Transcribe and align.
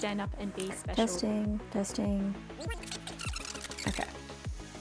Stand 0.00 0.22
up 0.22 0.30
and 0.38 0.56
be 0.56 0.70
special. 0.70 0.94
Testing, 0.94 1.60
testing. 1.72 2.34
Okay. 3.86 4.06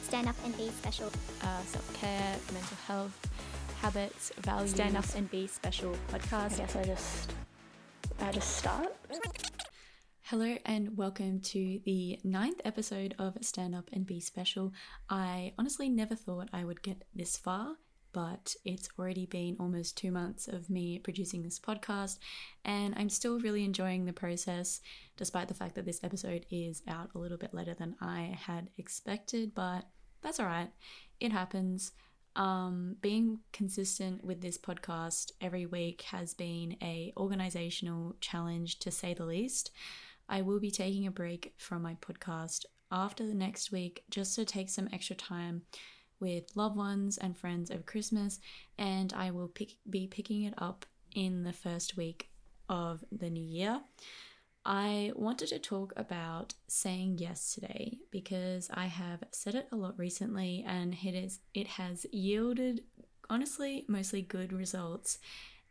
Stand 0.01 0.29
up 0.29 0.35
and 0.45 0.55
be 0.55 0.69
special. 0.69 1.11
Uh, 1.43 1.59
Self 1.63 1.93
care, 1.99 2.37
mental 2.53 2.77
health, 2.87 3.29
habits, 3.81 4.31
values. 4.39 4.69
Stand 4.69 4.95
up 4.95 5.03
and 5.17 5.29
be 5.29 5.45
special 5.45 5.93
I 6.13 6.19
podcast. 6.19 6.57
guess 6.59 6.73
I 6.77 6.83
just 6.85 7.33
I 8.21 8.31
just 8.31 8.55
start. 8.59 8.95
Hello 10.21 10.55
and 10.65 10.95
welcome 10.95 11.41
to 11.41 11.81
the 11.83 12.17
ninth 12.23 12.61
episode 12.63 13.13
of 13.19 13.35
Stand 13.41 13.75
Up 13.75 13.89
and 13.91 14.05
Be 14.05 14.21
Special. 14.21 14.71
I 15.09 15.51
honestly 15.59 15.89
never 15.89 16.15
thought 16.15 16.47
I 16.53 16.63
would 16.63 16.81
get 16.81 17.03
this 17.13 17.35
far, 17.35 17.75
but 18.11 18.55
it's 18.65 18.89
already 18.97 19.25
been 19.25 19.55
almost 19.59 19.97
two 19.97 20.11
months 20.11 20.47
of 20.47 20.69
me 20.69 20.99
producing 20.99 21.43
this 21.43 21.59
podcast, 21.59 22.17
and 22.65 22.93
I'm 22.97 23.09
still 23.09 23.39
really 23.39 23.63
enjoying 23.63 24.05
the 24.05 24.13
process, 24.13 24.81
despite 25.17 25.47
the 25.47 25.53
fact 25.53 25.75
that 25.75 25.85
this 25.85 25.99
episode 26.03 26.45
is 26.49 26.81
out 26.87 27.09
a 27.15 27.19
little 27.19 27.37
bit 27.37 27.53
later 27.53 27.73
than 27.73 27.95
I 28.01 28.37
had 28.39 28.69
expected, 28.77 29.53
but 29.53 29.85
that's 30.21 30.39
alright. 30.39 30.71
It 31.19 31.31
happens. 31.31 31.91
Um, 32.35 32.95
being 33.01 33.39
consistent 33.51 34.23
with 34.23 34.39
this 34.39 34.57
podcast 34.57 35.31
every 35.41 35.65
week 35.65 36.03
has 36.03 36.33
been 36.33 36.77
a 36.81 37.11
organizational 37.17 38.15
challenge 38.21 38.79
to 38.79 38.91
say 38.91 39.13
the 39.13 39.25
least. 39.25 39.71
I 40.29 40.41
will 40.41 40.59
be 40.59 40.71
taking 40.71 41.07
a 41.07 41.11
break 41.11 41.53
from 41.57 41.81
my 41.81 41.95
podcast 41.95 42.65
after 42.91 43.25
the 43.25 43.33
next 43.33 43.71
week 43.71 44.03
just 44.09 44.35
to 44.35 44.45
take 44.45 44.69
some 44.69 44.89
extra 44.93 45.15
time 45.15 45.63
with 46.19 46.55
loved 46.55 46.75
ones 46.75 47.17
and 47.17 47.37
friends 47.37 47.71
over 47.71 47.83
Christmas, 47.83 48.39
and 48.77 49.13
I 49.13 49.31
will 49.31 49.47
pick, 49.47 49.73
be 49.89 50.07
picking 50.07 50.43
it 50.43 50.53
up 50.57 50.85
in 51.15 51.43
the 51.43 51.53
first 51.53 51.97
week 51.97 52.29
of 52.67 53.03
the 53.11 53.29
new 53.29 53.43
year. 53.43 53.81
I 54.65 55.13
wanted 55.15 55.49
to 55.49 55.59
talk 55.59 55.93
about 55.95 56.53
saying 56.67 57.17
yes 57.19 57.53
today 57.53 57.97
because 58.11 58.69
I 58.73 58.85
have 58.85 59.23
said 59.31 59.55
it 59.55 59.67
a 59.71 59.75
lot 59.75 59.97
recently 59.97 60.63
and 60.67 60.93
it 60.93 61.15
is 61.15 61.39
it 61.53 61.65
has 61.65 62.05
yielded 62.11 62.83
honestly 63.29 63.85
mostly 63.87 64.21
good 64.21 64.51
results 64.51 65.17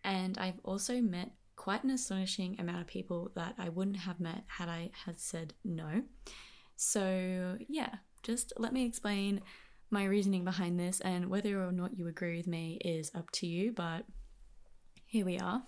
and 0.05 0.39
I've 0.39 0.59
also 0.65 1.01
met 1.01 1.33
quite 1.59 1.85
an 1.85 1.91
astonishing 1.91 2.57
amount 2.59 2.81
of 2.81 2.87
people 2.87 3.31
that 3.35 3.55
I 3.59 3.69
wouldn't 3.69 3.99
have 3.99 4.21
met 4.21 4.45
had 4.47 4.69
I 4.69 4.91
had 5.05 5.19
said 5.21 5.55
no. 5.65 6.03
So, 6.77 7.59
yeah, 7.69 7.97
just 8.23 8.53
let 8.57 8.73
me 8.73 8.87
explain 8.87 9.43
my 9.91 10.05
reasoning 10.05 10.44
behind 10.44 10.78
this 10.78 11.00
and 11.00 11.31
whether 11.31 11.62
or 11.62 11.72
not 11.72 11.97
you 11.97 12.08
agree 12.08 12.36
with 12.36 12.47
me 12.47 12.78
is 12.84 13.11
up 13.14 13.31
to 13.33 13.47
you, 13.47 13.72
but 13.72 14.05
here 15.06 15.25
we 15.25 15.39
are. 15.39 15.62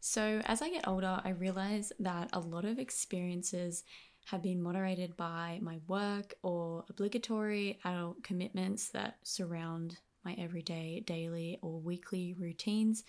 So, 0.00 0.40
as 0.46 0.62
I 0.62 0.70
get 0.70 0.88
older, 0.88 1.20
I 1.24 1.30
realize 1.30 1.92
that 2.00 2.30
a 2.32 2.40
lot 2.40 2.64
of 2.64 2.78
experiences 2.78 3.84
have 4.26 4.42
been 4.42 4.62
moderated 4.62 5.16
by 5.16 5.58
my 5.62 5.78
work 5.88 6.34
or 6.42 6.84
obligatory 6.88 7.78
adult 7.84 8.22
commitments 8.22 8.88
that 8.90 9.16
surround 9.22 9.98
my 10.24 10.34
everyday, 10.38 11.00
daily, 11.06 11.58
or 11.62 11.80
weekly 11.80 12.34
routines. 12.38 13.04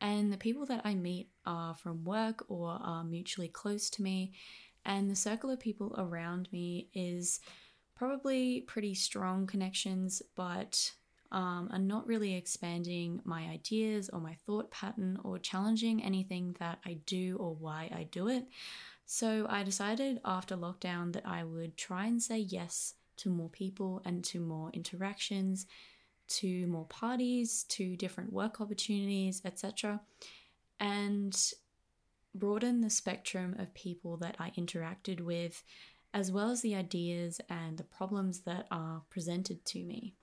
And 0.00 0.32
the 0.32 0.36
people 0.36 0.66
that 0.66 0.82
I 0.84 0.94
meet 0.94 1.28
are 1.44 1.74
from 1.74 2.04
work 2.04 2.44
or 2.48 2.78
are 2.80 3.04
mutually 3.04 3.48
close 3.48 3.88
to 3.90 4.02
me. 4.02 4.32
And 4.84 5.10
the 5.10 5.16
circle 5.16 5.50
of 5.50 5.60
people 5.60 5.94
around 5.98 6.48
me 6.52 6.88
is 6.94 7.40
probably 7.96 8.60
pretty 8.62 8.94
strong 8.94 9.46
connections, 9.46 10.22
but 10.36 10.92
um, 11.32 11.68
are 11.72 11.78
not 11.78 12.06
really 12.06 12.34
expanding 12.34 13.20
my 13.24 13.42
ideas 13.48 14.08
or 14.12 14.20
my 14.20 14.36
thought 14.46 14.70
pattern 14.70 15.18
or 15.24 15.38
challenging 15.38 16.02
anything 16.02 16.54
that 16.60 16.78
I 16.86 16.98
do 17.06 17.36
or 17.40 17.54
why 17.54 17.90
I 17.94 18.04
do 18.04 18.28
it. 18.28 18.46
So 19.06 19.46
I 19.48 19.62
decided 19.62 20.20
after 20.24 20.56
lockdown 20.56 21.12
that 21.14 21.26
I 21.26 21.44
would 21.44 21.76
try 21.76 22.06
and 22.06 22.22
say 22.22 22.38
yes 22.38 22.94
to 23.18 23.30
more 23.30 23.48
people 23.48 24.02
and 24.04 24.22
to 24.24 24.40
more 24.40 24.70
interactions, 24.72 25.66
to 26.28 26.66
more 26.66 26.86
parties, 26.86 27.64
to 27.70 27.96
different 27.96 28.32
work 28.32 28.60
opportunities, 28.60 29.42
etc. 29.44 30.00
And 30.80 31.36
broaden 32.34 32.80
the 32.80 32.90
spectrum 32.90 33.56
of 33.58 33.72
people 33.74 34.16
that 34.18 34.36
I 34.38 34.50
interacted 34.50 35.20
with, 35.20 35.62
as 36.16 36.32
well 36.32 36.50
as 36.50 36.62
the 36.62 36.74
ideas 36.74 37.42
and 37.50 37.76
the 37.76 37.84
problems 37.84 38.40
that 38.40 38.66
are 38.70 39.02
presented 39.10 39.62
to 39.66 39.84
me. 39.84 40.14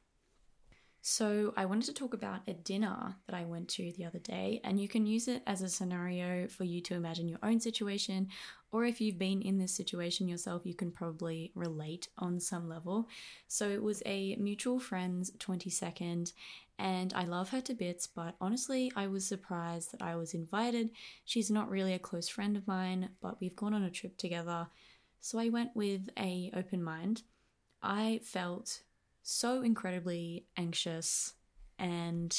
So, 1.03 1.53
I 1.55 1.65
wanted 1.65 1.85
to 1.85 1.93
talk 1.93 2.15
about 2.15 2.47
a 2.47 2.53
dinner 2.53 3.17
that 3.27 3.35
I 3.35 3.43
went 3.43 3.67
to 3.69 3.91
the 3.91 4.05
other 4.05 4.17
day, 4.17 4.59
and 4.63 4.81
you 4.81 4.87
can 4.87 5.05
use 5.05 5.27
it 5.27 5.43
as 5.45 5.61
a 5.61 5.69
scenario 5.69 6.47
for 6.47 6.63
you 6.63 6.81
to 6.81 6.95
imagine 6.95 7.27
your 7.27 7.41
own 7.43 7.59
situation, 7.59 8.29
or 8.71 8.85
if 8.85 9.01
you've 9.01 9.19
been 9.19 9.41
in 9.43 9.59
this 9.59 9.75
situation 9.75 10.27
yourself, 10.27 10.65
you 10.65 10.73
can 10.73 10.91
probably 10.91 11.51
relate 11.53 12.07
on 12.17 12.39
some 12.39 12.67
level. 12.67 13.07
So, 13.47 13.69
it 13.69 13.83
was 13.83 14.01
a 14.05 14.35
mutual 14.37 14.79
friend's 14.79 15.29
22nd, 15.37 16.33
and 16.79 17.13
I 17.13 17.25
love 17.25 17.49
her 17.49 17.61
to 17.61 17.73
bits, 17.75 18.07
but 18.07 18.35
honestly, 18.41 18.91
I 18.95 19.05
was 19.05 19.27
surprised 19.27 19.91
that 19.91 20.01
I 20.01 20.15
was 20.15 20.33
invited. 20.33 20.89
She's 21.23 21.51
not 21.51 21.69
really 21.69 21.93
a 21.93 21.99
close 21.99 22.29
friend 22.29 22.57
of 22.57 22.65
mine, 22.65 23.09
but 23.21 23.39
we've 23.39 23.55
gone 23.55 23.75
on 23.75 23.83
a 23.83 23.91
trip 23.91 24.17
together. 24.17 24.69
So, 25.25 25.39
I 25.39 25.47
went 25.47 25.73
with 25.73 26.09
a 26.19 26.51
open 26.53 26.83
mind. 26.83 27.23
I 27.81 28.19
felt 28.25 28.81
so 29.21 29.61
incredibly 29.61 30.47
anxious 30.57 31.35
and 31.79 32.37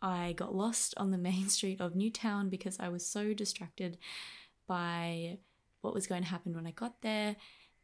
I 0.00 0.32
got 0.32 0.54
lost 0.54 0.94
on 0.96 1.10
the 1.10 1.18
main 1.28 1.50
street 1.50 1.82
of 1.82 1.94
Newtown 1.94 2.48
because 2.48 2.78
I 2.80 2.88
was 2.88 3.06
so 3.06 3.34
distracted 3.34 3.98
by 4.66 5.36
what 5.82 5.92
was 5.92 6.06
going 6.06 6.22
to 6.22 6.28
happen 6.30 6.54
when 6.54 6.66
I 6.66 6.70
got 6.70 7.02
there 7.02 7.36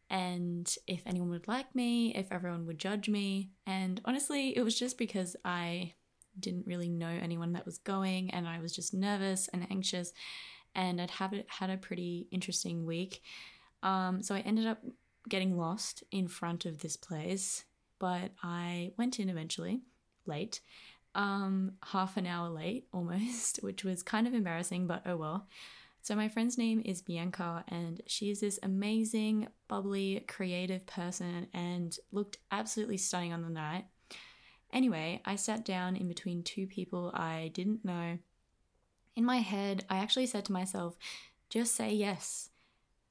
and 0.09 0.75
if 0.87 1.03
anyone 1.05 1.29
would 1.29 1.47
like 1.47 1.75
me, 1.75 2.15
if 2.15 2.33
everyone 2.33 2.65
would 2.65 2.79
judge 2.79 3.11
me. 3.11 3.51
And 3.67 4.01
honestly, 4.07 4.57
it 4.57 4.63
was 4.63 4.79
just 4.79 4.97
because 4.97 5.37
I 5.45 5.93
didn't 6.39 6.67
really 6.67 6.89
know 6.89 7.11
anyone 7.11 7.53
that 7.53 7.67
was 7.67 7.77
going 7.77 8.31
and 8.31 8.49
I 8.49 8.61
was 8.61 8.75
just 8.75 8.95
nervous 8.95 9.49
and 9.53 9.67
anxious 9.71 10.15
and 10.75 10.99
I'd 10.99 11.11
have 11.11 11.35
had 11.49 11.69
a 11.69 11.77
pretty 11.77 12.27
interesting 12.31 12.87
week. 12.87 13.21
Um, 13.83 14.23
so 14.23 14.35
I 14.35 14.41
ended 14.41 14.67
up 14.67 14.83
getting 15.29 15.57
lost 15.57 16.03
in 16.11 16.29
front 16.29 16.65
of 16.67 16.81
this 16.81 16.97
place 16.97 17.65
but 18.01 18.33
I 18.43 18.93
went 18.97 19.21
in 19.21 19.29
eventually, 19.29 19.83
late, 20.27 20.61
um, 21.15 21.73
half 21.85 22.17
an 22.17 22.27
hour 22.27 22.49
late 22.49 22.89
almost, 22.93 23.59
which 23.63 23.85
was 23.85 24.03
kind 24.03 24.27
of 24.27 24.35
embarrassing, 24.35 24.89
but 24.89 25.03
oh 25.07 25.17
well. 25.17 25.47
So, 26.03 26.17
my 26.17 26.31
friend's 26.31 26.57
name 26.57 26.81
is 26.83 27.03
Bianca, 27.03 27.63
and 27.69 28.01
she 28.07 28.31
is 28.31 28.41
this 28.41 28.59
amazing, 28.63 29.49
bubbly, 29.69 30.25
creative 30.27 30.87
person 30.87 31.47
and 31.53 31.97
looked 32.11 32.39
absolutely 32.51 32.97
stunning 32.97 33.35
on 33.35 33.43
the 33.43 33.51
night. 33.51 33.85
Anyway, 34.73 35.21
I 35.27 35.37
sat 35.37 35.63
down 35.63 35.97
in 35.97 36.09
between 36.09 36.43
two 36.43 36.67
people 36.67 37.11
I 37.13 37.51
didn't 37.53 37.85
know. 37.85 38.19
In 39.15 39.25
my 39.27 39.39
head, 39.39 39.85
I 39.91 39.99
actually 39.99 40.27
said 40.27 40.47
to 40.47 40.53
myself, 40.53 40.97
just 41.51 41.75
say 41.75 41.93
yes 41.93 42.49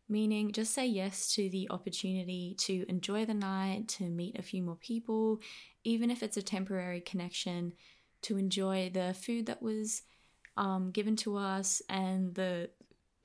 meaning 0.09 0.52
just 0.52 0.74
say 0.74 0.86
yes 0.86 1.31
to 1.36 1.50
the 1.50 1.68
opportunity 1.70 2.56
to 2.59 2.84
enjoy 2.90 3.25
the 3.25 3.34
night, 3.34 3.88
to 3.88 4.09
meet 4.09 4.38
a 4.38 4.44
few 4.44 4.64
more 4.64 4.75
people, 4.75 5.40
even 5.84 6.09
if 6.09 6.24
it's 6.24 6.38
a 6.38 6.42
temporary 6.42 7.00
connection, 7.00 7.74
to 8.24 8.38
enjoy 8.38 8.90
the 8.94 9.14
food 9.14 9.46
that 9.46 9.62
was 9.62 10.02
um, 10.58 10.92
given 10.92 11.16
to 11.16 11.38
us 11.38 11.81
and 11.88 12.36
the 12.36 12.69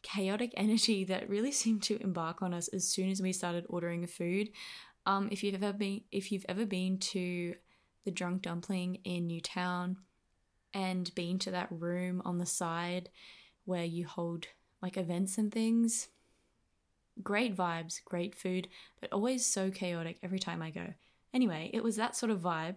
chaotic 0.03 0.53
energy 0.56 1.05
that 1.05 1.28
really 1.28 1.50
seemed 1.50 1.83
to 1.84 2.00
embark 2.03 2.43
on 2.43 2.55
us 2.55 2.69
as 2.69 2.87
soon 2.87 3.11
as 3.11 3.21
we 3.21 3.33
started 3.33 3.65
ordering 3.69 4.06
food. 4.06 4.50
Um, 5.06 5.28
if 5.33 5.43
you've 5.43 5.62
ever 5.62 5.73
been, 5.73 6.03
if 6.12 6.31
you've 6.31 6.47
ever 6.49 6.65
been 6.67 6.99
to 6.99 7.55
the 8.05 8.11
Drunk 8.11 8.43
Dumpling 8.43 8.97
in 9.05 9.27
Newtown 9.27 9.97
and 10.73 11.15
been 11.15 11.39
to 11.41 11.50
that 11.53 11.69
room 11.71 12.23
on 12.25 12.39
the 12.39 12.47
side 12.47 13.09
where 13.65 13.84
you 13.84 14.06
hold 14.06 14.47
like 14.83 14.97
events 14.97 15.39
and 15.39 15.50
things, 15.50 16.09
great 17.23 17.56
vibes, 17.56 18.03
great 18.05 18.35
food, 18.35 18.69
but 19.00 19.12
always 19.12 19.47
so 19.47 19.71
chaotic 19.71 20.19
every 20.23 20.38
time 20.38 20.62
I 20.62 20.71
go. 20.71 20.94
Anyway, 21.33 21.71
it 21.73 21.83
was 21.83 21.97
that 21.97 22.17
sort 22.17 22.31
of 22.31 22.41
vibe. 22.41 22.77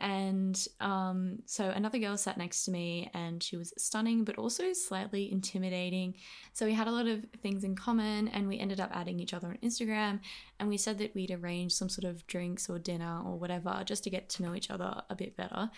And 0.00 0.64
um, 0.80 1.38
so 1.44 1.70
another 1.70 1.98
girl 1.98 2.16
sat 2.16 2.38
next 2.38 2.64
to 2.64 2.70
me 2.70 3.10
and 3.14 3.42
she 3.42 3.56
was 3.56 3.74
stunning, 3.76 4.22
but 4.22 4.36
also 4.38 4.72
slightly 4.72 5.30
intimidating. 5.32 6.14
So 6.52 6.66
we 6.66 6.74
had 6.74 6.86
a 6.86 6.92
lot 6.92 7.08
of 7.08 7.24
things 7.42 7.64
in 7.64 7.74
common 7.74 8.28
and 8.28 8.46
we 8.46 8.60
ended 8.60 8.78
up 8.78 8.90
adding 8.92 9.18
each 9.18 9.34
other 9.34 9.48
on 9.48 9.58
Instagram. 9.62 10.20
And 10.60 10.68
we 10.68 10.76
said 10.76 10.98
that 10.98 11.14
we'd 11.16 11.32
arrange 11.32 11.72
some 11.72 11.88
sort 11.88 12.04
of 12.04 12.24
drinks 12.28 12.70
or 12.70 12.78
dinner 12.78 13.20
or 13.24 13.36
whatever 13.36 13.82
just 13.84 14.04
to 14.04 14.10
get 14.10 14.28
to 14.30 14.44
know 14.44 14.54
each 14.54 14.70
other 14.70 15.02
a 15.10 15.16
bit 15.16 15.36
better. 15.36 15.70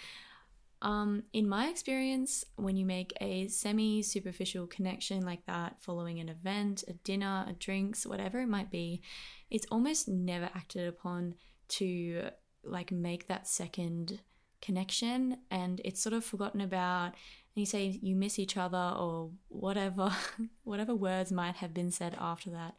Um, 0.82 1.25
in 1.32 1.49
my 1.49 1.69
experience, 1.69 2.44
when 2.56 2.77
you 2.77 2.87
make 2.87 3.12
a 3.21 3.49
semi 3.49 4.03
superficial 4.03 4.67
connection 4.67 5.25
like 5.25 5.44
that 5.47 5.79
following 5.81 6.21
an 6.21 6.29
event, 6.29 6.85
a 6.88 6.94
dinner, 6.94 7.44
a 7.49 7.53
drinks, 7.53 8.06
whatever 8.06 8.41
it 8.41 8.49
might 8.49 8.71
be, 8.71 9.03
it's 9.50 9.67
almost 9.71 10.09
never 10.09 10.47
acted 10.55 10.88
upon 10.88 11.35
to 11.69 12.31
like 12.65 12.91
make 12.93 13.29
that 13.29 13.47
second 13.47 14.21
connection 14.61 15.38
and 15.50 15.81
it's 15.85 16.03
sort 16.03 16.12
of 16.12 16.23
forgotten 16.23 16.61
about 16.61 17.15
and 17.55 17.61
you 17.61 17.67
say 17.67 17.99
you 18.03 18.15
miss 18.15 18.38
each 18.38 18.56
other 18.56 18.94
or 18.97 19.31
whatever, 19.49 20.12
whatever 20.65 20.94
words 20.94 21.33
might 21.33 21.56
have 21.56 21.75
been 21.75 21.91
said 21.91 22.17
after 22.19 22.50
that, 22.50 22.76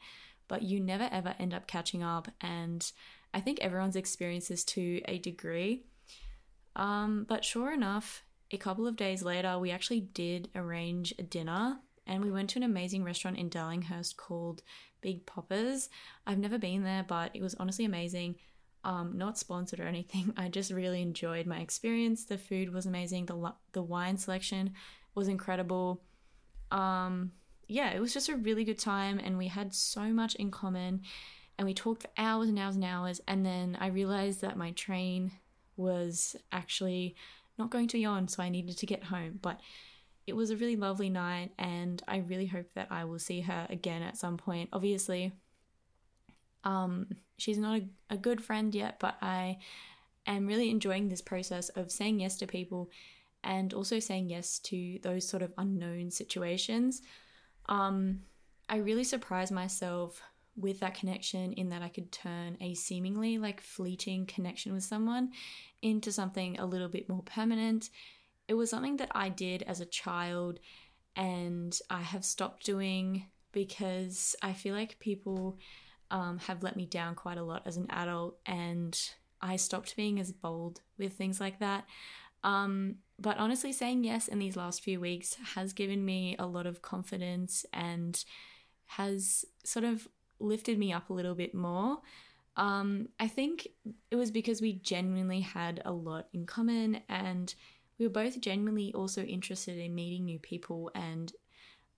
but 0.47 0.61
you 0.61 0.79
never 0.79 1.09
ever 1.11 1.35
end 1.39 1.53
up 1.53 1.67
catching 1.67 2.03
up. 2.03 2.29
And 2.39 2.89
I 3.33 3.41
think 3.41 3.59
everyone's 3.59 3.95
experienced 3.95 4.49
this 4.49 4.63
to 4.65 5.01
a 5.05 5.17
degree. 5.17 5.85
Um, 6.75 7.25
but 7.27 7.43
sure 7.43 7.73
enough, 7.73 8.23
a 8.51 8.57
couple 8.57 8.87
of 8.87 8.95
days 8.95 9.23
later, 9.23 9.57
we 9.59 9.71
actually 9.71 10.01
did 10.01 10.49
arrange 10.55 11.13
a 11.17 11.23
dinner 11.23 11.79
and 12.07 12.23
we 12.23 12.31
went 12.31 12.49
to 12.51 12.59
an 12.59 12.63
amazing 12.63 13.03
restaurant 13.03 13.37
in 13.37 13.49
Darlinghurst 13.49 14.17
called 14.17 14.63
Big 15.01 15.25
Poppa's. 15.25 15.89
I've 16.25 16.39
never 16.39 16.57
been 16.57 16.83
there, 16.83 17.05
but 17.07 17.31
it 17.33 17.41
was 17.41 17.55
honestly 17.55 17.85
amazing. 17.85 18.35
Um, 18.83 19.17
not 19.17 19.37
sponsored 19.37 19.79
or 19.79 19.87
anything. 19.87 20.33
I 20.37 20.49
just 20.49 20.71
really 20.71 21.01
enjoyed 21.01 21.45
my 21.45 21.59
experience. 21.59 22.25
The 22.25 22.37
food 22.37 22.73
was 22.73 22.85
amazing. 22.85 23.27
The 23.27 23.53
the 23.73 23.83
wine 23.83 24.17
selection 24.17 24.73
was 25.13 25.27
incredible. 25.27 26.01
Um, 26.71 27.33
yeah, 27.67 27.91
it 27.91 28.01
was 28.01 28.13
just 28.13 28.29
a 28.29 28.35
really 28.35 28.63
good 28.63 28.79
time, 28.79 29.19
and 29.19 29.37
we 29.37 29.47
had 29.47 29.73
so 29.73 30.11
much 30.11 30.35
in 30.35 30.51
common. 30.51 31.01
And 31.57 31.67
we 31.67 31.73
talked 31.75 32.01
for 32.01 32.09
hours 32.17 32.49
and 32.49 32.57
hours 32.57 32.75
and 32.75 32.83
hours. 32.83 33.21
And 33.27 33.45
then 33.45 33.77
I 33.79 33.87
realized 33.87 34.41
that 34.41 34.57
my 34.57 34.71
train 34.71 35.31
was 35.77 36.35
actually 36.51 37.15
not 37.57 37.69
going 37.69 37.87
to 37.89 37.97
be 37.97 38.05
on, 38.05 38.27
so 38.27 38.43
I 38.43 38.49
needed 38.49 38.77
to 38.77 38.85
get 38.85 39.05
home. 39.05 39.39
But 39.41 39.59
it 40.27 40.35
was 40.35 40.51
a 40.51 40.57
really 40.57 40.75
lovely 40.75 41.09
night, 41.09 41.51
and 41.57 42.01
I 42.07 42.17
really 42.17 42.45
hope 42.45 42.73
that 42.73 42.87
I 42.91 43.05
will 43.05 43.19
see 43.19 43.41
her 43.41 43.67
again 43.69 44.01
at 44.01 44.17
some 44.17 44.37
point. 44.37 44.69
Obviously, 44.71 45.33
um, 46.63 47.07
she's 47.37 47.57
not 47.57 47.79
a, 47.79 47.87
a 48.11 48.17
good 48.17 48.43
friend 48.43 48.73
yet, 48.73 48.99
but 48.99 49.17
I 49.21 49.57
am 50.27 50.47
really 50.47 50.69
enjoying 50.69 51.09
this 51.09 51.21
process 51.21 51.69
of 51.69 51.91
saying 51.91 52.19
yes 52.19 52.37
to 52.37 52.47
people 52.47 52.89
and 53.43 53.73
also 53.73 53.99
saying 53.99 54.29
yes 54.29 54.59
to 54.59 54.99
those 55.01 55.27
sort 55.27 55.41
of 55.41 55.51
unknown 55.57 56.11
situations. 56.11 57.01
Um, 57.67 58.21
I 58.69 58.77
really 58.77 59.03
surprised 59.03 59.51
myself 59.51 60.21
with 60.55 60.79
that 60.81 60.93
connection 60.93 61.53
in 61.53 61.69
that 61.69 61.81
I 61.81 61.89
could 61.89 62.11
turn 62.11 62.57
a 62.59 62.73
seemingly 62.73 63.37
like 63.37 63.61
fleeting 63.61 64.25
connection 64.25 64.73
with 64.73 64.83
someone 64.83 65.31
into 65.81 66.11
something 66.11 66.59
a 66.59 66.65
little 66.65 66.89
bit 66.89 67.09
more 67.09 67.23
permanent. 67.23 67.89
It 68.47 68.55
was 68.55 68.69
something 68.69 68.97
that 68.97 69.11
I 69.13 69.29
did 69.29 69.63
as 69.63 69.79
a 69.79 69.85
child 69.85 70.59
and 71.15 71.77
I 71.89 72.01
have 72.01 72.25
stopped 72.25 72.65
doing 72.65 73.25
because 73.51 74.35
I 74.41 74.53
feel 74.53 74.75
like 74.75 74.99
people 74.99 75.57
um, 76.09 76.39
have 76.39 76.63
let 76.63 76.75
me 76.75 76.85
down 76.85 77.15
quite 77.15 77.37
a 77.37 77.43
lot 77.43 77.63
as 77.65 77.77
an 77.77 77.87
adult 77.89 78.37
and 78.45 78.97
I 79.41 79.55
stopped 79.55 79.95
being 79.95 80.19
as 80.19 80.31
bold 80.31 80.81
with 80.97 81.13
things 81.13 81.39
like 81.39 81.59
that. 81.59 81.85
Um, 82.43 82.95
but 83.19 83.37
honestly, 83.37 83.71
saying 83.71 84.03
yes 84.03 84.27
in 84.27 84.39
these 84.39 84.55
last 84.55 84.83
few 84.83 84.99
weeks 84.99 85.37
has 85.55 85.73
given 85.73 86.03
me 86.03 86.35
a 86.37 86.45
lot 86.45 86.65
of 86.65 86.81
confidence 86.81 87.65
and 87.71 88.23
has 88.85 89.45
sort 89.63 89.85
of 89.85 90.07
lifted 90.41 90.77
me 90.77 90.93
up 90.93 91.09
a 91.09 91.13
little 91.13 91.35
bit 91.35 91.53
more. 91.53 91.99
Um, 92.57 93.09
I 93.19 93.27
think 93.27 93.67
it 94.09 94.15
was 94.15 94.31
because 94.31 94.61
we 94.61 94.73
genuinely 94.73 95.41
had 95.41 95.81
a 95.85 95.91
lot 95.91 96.27
in 96.33 96.45
common 96.45 97.01
and 97.07 97.53
we 97.97 98.05
were 98.05 98.11
both 98.11 98.41
genuinely 98.41 98.93
also 98.93 99.23
interested 99.23 99.77
in 99.77 99.95
meeting 99.95 100.25
new 100.25 100.39
people. 100.39 100.91
And 100.95 101.31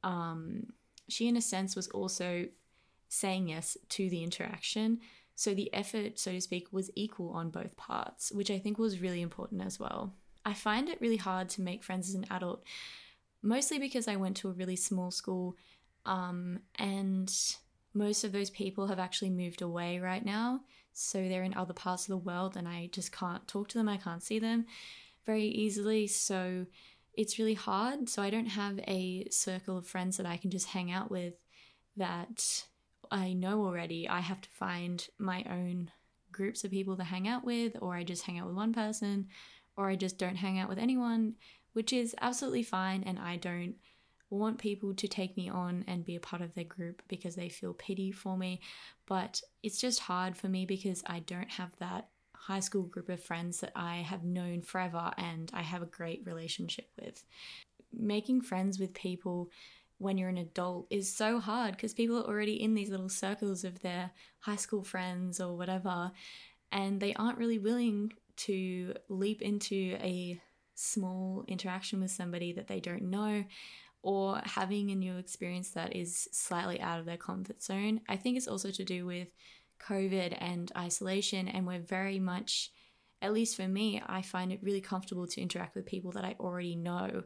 um, 0.03 0.67
she, 1.07 1.27
in 1.27 1.37
a 1.37 1.41
sense, 1.41 1.75
was 1.75 1.87
also 1.87 2.47
saying 3.09 3.49
yes 3.49 3.77
to 3.89 4.09
the 4.09 4.23
interaction. 4.23 4.99
So 5.35 5.53
the 5.53 5.73
effort, 5.73 6.19
so 6.19 6.31
to 6.31 6.41
speak, 6.41 6.67
was 6.71 6.91
equal 6.95 7.29
on 7.29 7.49
both 7.49 7.75
parts, 7.75 8.31
which 8.31 8.51
I 8.51 8.59
think 8.59 8.77
was 8.77 9.01
really 9.01 9.21
important 9.21 9.63
as 9.63 9.79
well. 9.79 10.13
I 10.45 10.53
find 10.53 10.89
it 10.89 11.01
really 11.01 11.17
hard 11.17 11.49
to 11.49 11.61
make 11.61 11.83
friends 11.83 12.09
as 12.09 12.15
an 12.15 12.25
adult, 12.29 12.63
mostly 13.41 13.79
because 13.79 14.07
I 14.07 14.17
went 14.17 14.37
to 14.37 14.49
a 14.49 14.53
really 14.53 14.75
small 14.75 15.09
school 15.09 15.55
um, 16.05 16.59
and 16.75 17.33
most 17.93 18.23
of 18.23 18.31
those 18.31 18.49
people 18.49 18.87
have 18.87 18.99
actually 18.99 19.29
moved 19.29 19.61
away 19.61 19.99
right 19.99 20.25
now. 20.25 20.61
So 20.93 21.27
they're 21.27 21.43
in 21.43 21.55
other 21.55 21.73
parts 21.73 22.03
of 22.03 22.09
the 22.09 22.17
world 22.17 22.55
and 22.55 22.67
I 22.67 22.89
just 22.91 23.11
can't 23.11 23.47
talk 23.47 23.67
to 23.69 23.77
them. 23.77 23.89
I 23.89 23.97
can't 23.97 24.23
see 24.23 24.39
them 24.39 24.65
very 25.25 25.45
easily. 25.45 26.07
So 26.07 26.65
it's 27.13 27.39
really 27.39 27.53
hard. 27.53 28.09
So 28.09 28.21
I 28.21 28.29
don't 28.29 28.47
have 28.47 28.79
a 28.87 29.27
circle 29.29 29.77
of 29.77 29.87
friends 29.87 30.17
that 30.17 30.25
I 30.25 30.37
can 30.37 30.51
just 30.51 30.67
hang 30.67 30.91
out 30.91 31.11
with 31.11 31.33
that 31.97 32.65
I 33.11 33.33
know 33.33 33.63
already. 33.63 34.09
I 34.09 34.21
have 34.21 34.41
to 34.41 34.49
find 34.49 35.05
my 35.19 35.45
own 35.49 35.91
groups 36.31 36.63
of 36.63 36.71
people 36.71 36.97
to 36.97 37.03
hang 37.03 37.27
out 37.27 37.45
with, 37.45 37.77
or 37.79 37.95
I 37.95 38.03
just 38.03 38.23
hang 38.23 38.39
out 38.39 38.47
with 38.47 38.55
one 38.55 38.73
person, 38.73 39.27
or 39.77 39.89
I 39.89 39.95
just 39.95 40.17
don't 40.17 40.35
hang 40.35 40.57
out 40.57 40.69
with 40.69 40.79
anyone, 40.79 41.35
which 41.73 41.93
is 41.93 42.15
absolutely 42.21 42.63
fine. 42.63 43.03
And 43.03 43.19
I 43.19 43.37
don't 43.37 43.75
want 44.37 44.57
people 44.57 44.93
to 44.93 45.07
take 45.07 45.37
me 45.37 45.49
on 45.49 45.83
and 45.87 46.05
be 46.05 46.15
a 46.15 46.19
part 46.19 46.41
of 46.41 46.53
their 46.53 46.63
group 46.63 47.01
because 47.07 47.35
they 47.35 47.49
feel 47.49 47.73
pity 47.73 48.11
for 48.11 48.37
me. 48.37 48.61
But 49.05 49.41
it's 49.61 49.79
just 49.79 50.01
hard 50.01 50.35
for 50.35 50.47
me 50.47 50.65
because 50.65 51.03
I 51.05 51.19
don't 51.19 51.51
have 51.51 51.71
that 51.79 52.09
high 52.35 52.59
school 52.59 52.83
group 52.83 53.09
of 53.09 53.23
friends 53.23 53.61
that 53.61 53.71
I 53.75 53.97
have 53.97 54.23
known 54.23 54.61
forever 54.61 55.11
and 55.17 55.49
I 55.53 55.61
have 55.61 55.81
a 55.81 55.87
great 55.87 56.23
relationship 56.25 56.89
with. 56.99 57.23
Making 57.93 58.41
friends 58.41 58.79
with 58.79 58.93
people 58.93 59.49
when 59.97 60.17
you're 60.17 60.29
an 60.29 60.37
adult 60.37 60.87
is 60.89 61.13
so 61.13 61.39
hard 61.39 61.75
because 61.75 61.93
people 61.93 62.17
are 62.17 62.27
already 62.27 62.61
in 62.61 62.73
these 62.73 62.89
little 62.89 63.09
circles 63.09 63.63
of 63.63 63.79
their 63.79 64.11
high 64.39 64.57
school 64.57 64.83
friends 64.83 65.39
or 65.39 65.55
whatever, 65.55 66.11
and 66.71 66.99
they 66.99 67.13
aren't 67.13 67.37
really 67.37 67.59
willing 67.59 68.11
to 68.35 68.93
leap 69.07 69.41
into 69.41 69.95
a 70.01 70.41
small 70.75 71.45
interaction 71.47 72.01
with 72.01 72.11
somebody 72.11 72.51
that 72.51 72.67
they 72.67 72.79
don't 72.79 73.03
know 73.03 73.45
or 74.03 74.41
having 74.43 74.91
a 74.91 74.95
new 74.95 75.17
experience 75.17 75.69
that 75.71 75.95
is 75.95 76.27
slightly 76.33 76.79
out 76.81 76.99
of 76.99 77.05
their 77.05 77.17
comfort 77.17 77.63
zone. 77.63 78.01
I 78.07 78.17
think 78.17 78.37
it's 78.37 78.49
also 78.49 78.69
to 78.69 78.83
do 78.83 79.05
with 79.05 79.29
COVID 79.81 80.37
and 80.39 80.71
isolation, 80.77 81.47
and 81.47 81.65
we're 81.65 81.79
very 81.79 82.19
much, 82.19 82.71
at 83.21 83.33
least 83.33 83.55
for 83.55 83.67
me, 83.67 84.03
I 84.05 84.21
find 84.21 84.51
it 84.51 84.59
really 84.61 84.81
comfortable 84.81 85.25
to 85.27 85.41
interact 85.41 85.75
with 85.75 85.85
people 85.85 86.11
that 86.11 86.25
I 86.25 86.35
already 86.39 86.75
know. 86.75 87.23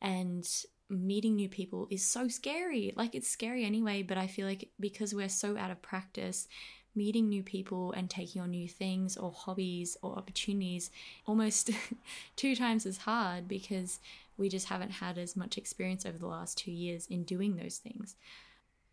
And 0.00 0.48
meeting 0.88 1.36
new 1.36 1.48
people 1.48 1.88
is 1.90 2.04
so 2.04 2.28
scary. 2.28 2.92
Like, 2.96 3.16
it's 3.16 3.28
scary 3.28 3.64
anyway, 3.64 4.02
but 4.02 4.16
I 4.16 4.28
feel 4.28 4.46
like 4.46 4.70
because 4.78 5.14
we're 5.14 5.28
so 5.28 5.56
out 5.56 5.72
of 5.72 5.82
practice, 5.82 6.46
meeting 6.94 7.28
new 7.28 7.42
people 7.42 7.92
and 7.92 8.08
taking 8.08 8.40
on 8.42 8.50
new 8.50 8.68
things 8.68 9.16
or 9.16 9.32
hobbies 9.32 9.96
or 10.02 10.16
opportunities 10.16 10.90
almost 11.26 11.70
two 12.36 12.54
times 12.54 12.84
as 12.86 12.98
hard 12.98 13.48
because 13.48 13.98
we 14.36 14.48
just 14.48 14.68
haven't 14.68 14.90
had 14.90 15.18
as 15.18 15.36
much 15.36 15.58
experience 15.58 16.06
over 16.06 16.18
the 16.18 16.26
last 16.26 16.58
two 16.58 16.72
years 16.72 17.06
in 17.06 17.24
doing 17.24 17.56
those 17.56 17.78
things. 17.78 18.16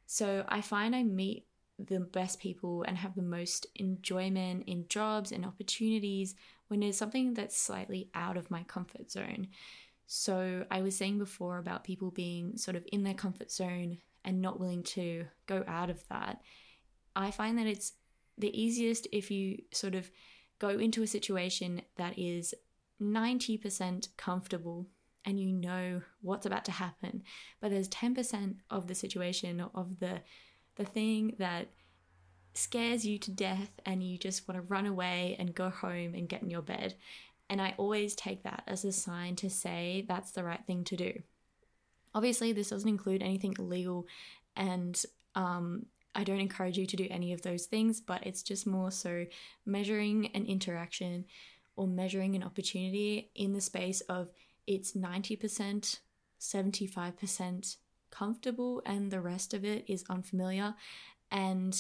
So 0.06 0.46
I 0.48 0.62
find 0.62 0.96
I 0.96 1.04
meet 1.04 1.46
the 1.78 2.00
best 2.00 2.40
people 2.40 2.84
and 2.84 2.98
have 2.98 3.16
the 3.16 3.22
most 3.22 3.68
enjoyment 3.76 4.64
in 4.68 4.88
jobs 4.90 5.32
and 5.32 5.46
opportunities 5.46 6.36
when 6.68 6.84
it's 6.84 6.98
something 6.98 7.34
that's 7.34 7.58
slightly 7.58 8.10
out 8.14 8.36
of 8.36 8.52
my 8.52 8.64
comfort 8.64 9.10
zone. 9.10 9.48
So 10.08 10.66
I 10.70 10.82
was 10.82 10.98
saying 10.98 11.20
before 11.20 11.58
about 11.58 11.84
people 11.84 12.12
being 12.12 12.58
sort 12.58 12.76
of 12.76 12.84
in 12.92 13.04
their 13.04 13.14
comfort 13.14 13.52
zone 13.52 14.00
and 14.26 14.42
not 14.42 14.60
willing 14.60 14.84
to 14.84 15.26
go 15.48 15.64
out 15.68 15.90
of 15.90 16.06
that. 16.10 16.42
I 17.16 17.32
find 17.32 17.58
that 17.58 17.68
it's 17.68 17.94
the 18.38 18.60
easiest 18.60 19.08
if 19.12 19.32
you 19.32 19.60
sort 19.72 19.96
of 19.96 20.10
go 20.60 20.70
into 20.70 21.04
a 21.04 21.08
situation 21.08 21.82
that 21.98 22.18
is 22.18 22.54
90% 23.02 24.10
comfortable 24.18 24.88
and 25.30 25.40
you 25.40 25.52
know 25.52 26.02
what's 26.22 26.48
about 26.48 26.66
to 26.66 26.72
happen. 26.72 27.22
But 27.62 27.70
there's 27.70 27.88
10% 27.90 28.56
of 28.72 28.88
the 28.88 28.96
situation 28.96 29.64
of 29.74 30.00
the 30.00 30.22
the 30.76 30.86
thing 30.86 31.36
that 31.40 31.68
scares 32.54 33.06
you 33.06 33.20
to 33.20 33.32
death 33.32 33.70
and 33.86 34.02
you 34.02 34.18
just 34.18 34.48
want 34.48 34.58
to 34.58 34.68
run 34.68 34.86
away 34.86 35.36
and 35.38 35.54
go 35.54 35.70
home 35.70 36.16
and 36.16 36.30
get 36.30 36.42
in 36.42 36.50
your 36.50 36.62
bed. 36.62 36.96
And 37.50 37.62
i 37.62 37.74
always 37.78 38.16
take 38.16 38.44
that 38.44 38.64
as 38.66 38.86
a 38.86 38.92
sign 38.92 39.36
to 39.38 39.50
say 39.50 40.06
that's 40.08 40.32
the 40.32 40.44
right 40.44 40.64
thing 40.66 40.84
to 40.86 40.96
do. 40.96 41.22
Obviously 42.16 42.54
this 42.54 42.70
doesn't 42.70 42.90
include 42.90 43.22
anything 43.22 43.56
legal, 43.60 44.08
and 44.56 45.00
um, 45.36 45.86
I 46.16 46.24
don't 46.24 46.40
encourage 46.40 46.78
you 46.78 46.88
to 46.88 46.96
do 46.96 47.08
any 47.10 47.34
of 47.34 47.42
those 47.42 47.66
things, 47.66 48.02
but 48.02 48.26
it's 48.26 48.42
just 48.42 48.66
more 48.66 48.92
so 48.92 49.26
measuring 49.66 50.28
an 50.34 50.46
interaction 50.46 51.26
or 51.76 51.88
measuring 51.88 52.36
an 52.36 52.44
opportunity 52.44 53.32
in 53.36 53.54
the 53.54 53.62
space 53.62 54.02
of 54.02 54.30
it's 54.70 54.92
90%, 54.94 56.00
75% 56.40 57.78
comfortable, 58.12 58.82
and 58.86 59.12
the 59.12 59.20
rest 59.20 59.54
of 59.56 59.66
it 59.66 59.84
is 59.88 60.06
unfamiliar. 60.10 60.76
And 61.32 61.76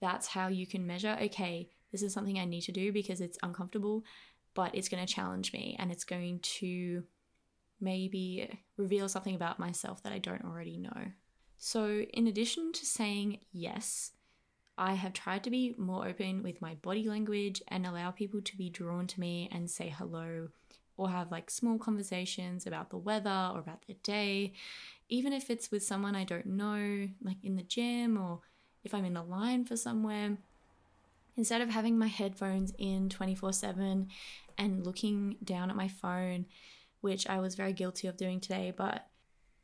that's 0.00 0.28
how 0.28 0.48
you 0.48 0.66
can 0.66 0.86
measure 0.86 1.16
okay, 1.20 1.68
this 1.92 2.02
is 2.02 2.12
something 2.12 2.38
I 2.38 2.46
need 2.46 2.62
to 2.62 2.72
do 2.72 2.92
because 2.92 3.20
it's 3.20 3.38
uncomfortable, 3.42 4.04
but 4.54 4.74
it's 4.74 4.88
going 4.88 5.04
to 5.04 5.12
challenge 5.12 5.52
me 5.52 5.76
and 5.78 5.92
it's 5.92 6.04
going 6.04 6.40
to 6.40 7.04
maybe 7.78 8.58
reveal 8.78 9.08
something 9.08 9.34
about 9.34 9.58
myself 9.58 10.02
that 10.02 10.12
I 10.12 10.18
don't 10.18 10.44
already 10.44 10.78
know. 10.78 11.12
So, 11.58 12.00
in 12.12 12.26
addition 12.26 12.72
to 12.72 12.86
saying 12.86 13.40
yes, 13.52 14.12
I 14.78 14.94
have 14.94 15.12
tried 15.12 15.44
to 15.44 15.50
be 15.50 15.74
more 15.76 16.08
open 16.08 16.42
with 16.42 16.62
my 16.62 16.74
body 16.76 17.08
language 17.08 17.62
and 17.68 17.86
allow 17.86 18.10
people 18.10 18.40
to 18.42 18.56
be 18.56 18.70
drawn 18.70 19.06
to 19.08 19.20
me 19.20 19.48
and 19.52 19.70
say 19.70 19.94
hello 19.96 20.48
or 20.96 21.10
have 21.10 21.30
like 21.30 21.50
small 21.50 21.78
conversations 21.78 22.66
about 22.66 22.90
the 22.90 22.96
weather 22.96 23.50
or 23.52 23.58
about 23.58 23.86
the 23.86 23.94
day, 23.94 24.52
even 25.08 25.32
if 25.32 25.50
it's 25.50 25.70
with 25.70 25.82
someone 25.82 26.14
I 26.14 26.24
don't 26.24 26.46
know, 26.46 27.08
like 27.22 27.36
in 27.42 27.56
the 27.56 27.62
gym 27.62 28.16
or 28.16 28.40
if 28.84 28.94
I'm 28.94 29.04
in 29.04 29.16
a 29.16 29.24
line 29.24 29.64
for 29.64 29.76
somewhere. 29.76 30.36
Instead 31.36 31.60
of 31.60 31.70
having 31.70 31.98
my 31.98 32.06
headphones 32.06 32.72
in 32.78 33.08
24 33.08 33.52
7 33.52 34.08
and 34.56 34.86
looking 34.86 35.36
down 35.42 35.70
at 35.70 35.76
my 35.76 35.88
phone, 35.88 36.46
which 37.00 37.28
I 37.28 37.40
was 37.40 37.56
very 37.56 37.72
guilty 37.72 38.06
of 38.06 38.16
doing 38.16 38.40
today, 38.40 38.72
but 38.76 39.06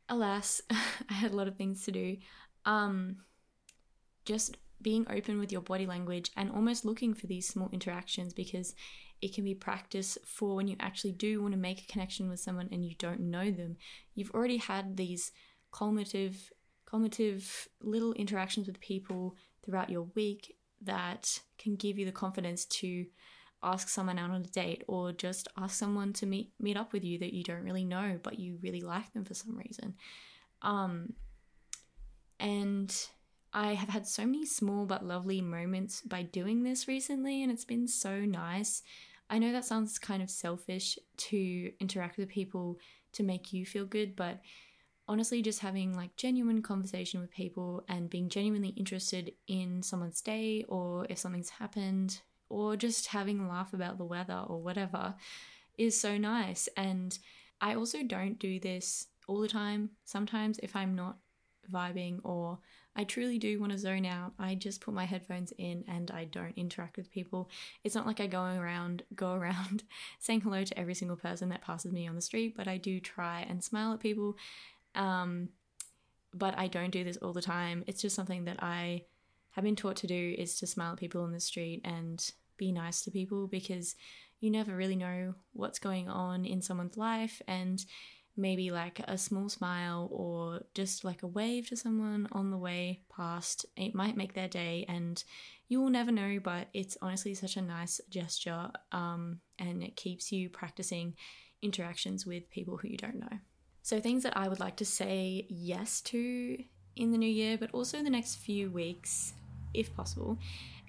alas, 0.09 0.61
I 0.69 1.13
had 1.13 1.31
a 1.31 1.35
lot 1.35 1.47
of 1.47 1.55
things 1.55 1.83
to 1.85 1.91
do. 1.91 2.17
Um, 2.65 3.17
just 4.25 4.57
being 4.81 5.05
open 5.09 5.39
with 5.39 5.51
your 5.51 5.61
body 5.61 5.85
language 5.85 6.31
and 6.35 6.51
almost 6.51 6.85
looking 6.85 7.13
for 7.13 7.27
these 7.27 7.47
small 7.47 7.69
interactions 7.71 8.33
because 8.33 8.73
it 9.21 9.33
can 9.33 9.43
be 9.43 9.53
practice 9.53 10.17
for 10.25 10.55
when 10.55 10.67
you 10.67 10.75
actually 10.79 11.11
do 11.11 11.41
want 11.41 11.53
to 11.53 11.59
make 11.59 11.81
a 11.81 11.91
connection 11.91 12.29
with 12.29 12.39
someone 12.39 12.67
and 12.71 12.83
you 12.83 12.95
don't 12.97 13.19
know 13.19 13.51
them. 13.51 13.77
You've 14.15 14.31
already 14.31 14.57
had 14.57 14.97
these 14.97 15.31
culminative, 15.71 16.51
culminative 16.85 17.67
little 17.81 18.13
interactions 18.13 18.67
with 18.67 18.79
people 18.79 19.35
throughout 19.63 19.89
your 19.89 20.07
week 20.15 20.55
that 20.81 21.39
can 21.59 21.75
give 21.75 21.99
you 21.99 22.05
the 22.05 22.11
confidence 22.11 22.65
to 22.65 23.05
ask 23.63 23.89
someone 23.89 24.17
out 24.17 24.31
on 24.31 24.41
a 24.41 24.45
date 24.45 24.83
or 24.87 25.11
just 25.11 25.47
ask 25.55 25.75
someone 25.77 26.11
to 26.13 26.25
meet 26.25 26.51
meet 26.59 26.75
up 26.75 26.93
with 26.93 27.03
you 27.03 27.19
that 27.19 27.31
you 27.31 27.43
don't 27.43 27.63
really 27.63 27.85
know 27.85 28.19
but 28.23 28.39
you 28.39 28.57
really 28.63 28.81
like 28.81 29.13
them 29.13 29.23
for 29.23 29.35
some 29.35 29.55
reason. 29.55 29.93
Um, 30.63 31.13
and 32.39 32.91
I 33.53 33.73
have 33.73 33.89
had 33.89 34.07
so 34.07 34.25
many 34.25 34.45
small 34.45 34.85
but 34.85 35.05
lovely 35.05 35.41
moments 35.41 36.01
by 36.01 36.23
doing 36.23 36.63
this 36.63 36.87
recently, 36.87 37.43
and 37.43 37.51
it's 37.51 37.65
been 37.65 37.87
so 37.87 38.21
nice. 38.21 38.81
I 39.29 39.39
know 39.39 39.51
that 39.51 39.65
sounds 39.65 39.99
kind 39.99 40.21
of 40.21 40.29
selfish 40.29 40.97
to 41.17 41.71
interact 41.79 42.17
with 42.17 42.29
people 42.29 42.79
to 43.13 43.23
make 43.23 43.51
you 43.51 43.65
feel 43.65 43.85
good, 43.85 44.15
but 44.15 44.41
honestly, 45.07 45.41
just 45.41 45.59
having 45.59 45.95
like 45.95 46.15
genuine 46.15 46.61
conversation 46.61 47.19
with 47.19 47.31
people 47.31 47.83
and 47.89 48.09
being 48.09 48.29
genuinely 48.29 48.69
interested 48.69 49.33
in 49.47 49.83
someone's 49.83 50.21
day 50.21 50.63
or 50.69 51.05
if 51.09 51.17
something's 51.17 51.49
happened 51.49 52.21
or 52.49 52.75
just 52.75 53.07
having 53.07 53.39
a 53.39 53.47
laugh 53.47 53.73
about 53.73 53.97
the 53.97 54.05
weather 54.05 54.43
or 54.47 54.61
whatever 54.61 55.15
is 55.77 55.99
so 55.99 56.17
nice. 56.17 56.69
And 56.77 57.17
I 57.59 57.75
also 57.75 58.03
don't 58.03 58.39
do 58.39 58.59
this 58.59 59.07
all 59.27 59.41
the 59.41 59.47
time. 59.47 59.91
Sometimes, 60.05 60.59
if 60.63 60.75
I'm 60.75 60.95
not 60.95 61.17
vibing 61.71 62.19
or 62.23 62.59
I 62.95 63.05
truly 63.05 63.37
do 63.37 63.59
want 63.59 63.71
to 63.71 63.77
zone 63.77 64.05
out. 64.05 64.33
I 64.37 64.55
just 64.55 64.81
put 64.81 64.93
my 64.93 65.05
headphones 65.05 65.53
in 65.57 65.85
and 65.87 66.11
I 66.11 66.25
don't 66.25 66.57
interact 66.57 66.97
with 66.97 67.11
people. 67.11 67.49
It's 67.83 67.95
not 67.95 68.05
like 68.05 68.19
I 68.19 68.27
go 68.27 68.43
around 68.43 69.03
go 69.15 69.33
around 69.33 69.83
saying 70.19 70.41
hello 70.41 70.63
to 70.63 70.77
every 70.77 70.93
single 70.93 71.15
person 71.15 71.49
that 71.49 71.61
passes 71.61 71.93
me 71.93 72.07
on 72.07 72.15
the 72.15 72.21
street, 72.21 72.55
but 72.55 72.67
I 72.67 72.77
do 72.77 72.99
try 72.99 73.45
and 73.47 73.63
smile 73.63 73.93
at 73.93 74.01
people. 74.01 74.35
Um, 74.93 75.49
but 76.33 76.57
I 76.57 76.67
don't 76.67 76.91
do 76.91 77.03
this 77.03 77.17
all 77.17 77.33
the 77.33 77.41
time. 77.41 77.83
It's 77.87 78.01
just 78.01 78.15
something 78.15 78.45
that 78.45 78.61
I 78.61 79.03
have 79.51 79.63
been 79.63 79.75
taught 79.75 79.97
to 79.97 80.07
do 80.07 80.35
is 80.37 80.57
to 80.59 80.67
smile 80.67 80.93
at 80.93 80.99
people 80.99 81.23
on 81.23 81.31
the 81.31 81.39
street 81.39 81.81
and 81.83 82.31
be 82.57 82.71
nice 82.71 83.01
to 83.03 83.11
people 83.11 83.47
because 83.47 83.95
you 84.39 84.49
never 84.49 84.75
really 84.75 84.95
know 84.95 85.35
what's 85.53 85.79
going 85.79 86.09
on 86.09 86.45
in 86.45 86.61
someone's 86.61 86.97
life 86.97 87.41
and 87.47 87.85
maybe 88.37 88.71
like 88.71 88.99
a 89.07 89.17
small 89.17 89.49
smile 89.49 90.07
or 90.11 90.61
just 90.73 91.03
like 91.03 91.23
a 91.23 91.27
wave 91.27 91.67
to 91.69 91.75
someone 91.75 92.27
on 92.31 92.49
the 92.49 92.57
way 92.57 93.01
past. 93.15 93.65
It 93.75 93.93
might 93.93 94.17
make 94.17 94.33
their 94.33 94.47
day, 94.47 94.85
and 94.87 95.23
you 95.67 95.81
will 95.81 95.89
never 95.89 96.11
know, 96.11 96.39
but 96.43 96.67
it's 96.73 96.97
honestly 97.01 97.33
such 97.33 97.57
a 97.57 97.61
nice 97.61 98.01
gesture 98.09 98.71
um, 98.91 99.39
and 99.59 99.83
it 99.83 99.95
keeps 99.95 100.31
you 100.31 100.49
practicing 100.49 101.15
interactions 101.61 102.25
with 102.25 102.49
people 102.49 102.77
who 102.77 102.87
you 102.87 102.97
don't 102.97 103.19
know. 103.19 103.39
So, 103.83 103.99
things 103.99 104.23
that 104.23 104.37
I 104.37 104.47
would 104.47 104.59
like 104.59 104.75
to 104.77 104.85
say 104.85 105.45
yes 105.49 106.01
to 106.01 106.57
in 106.95 107.11
the 107.11 107.17
new 107.17 107.29
year, 107.29 107.57
but 107.57 107.71
also 107.71 108.03
the 108.03 108.09
next 108.09 108.35
few 108.35 108.69
weeks, 108.69 109.33
if 109.73 109.95
possible, 109.95 110.37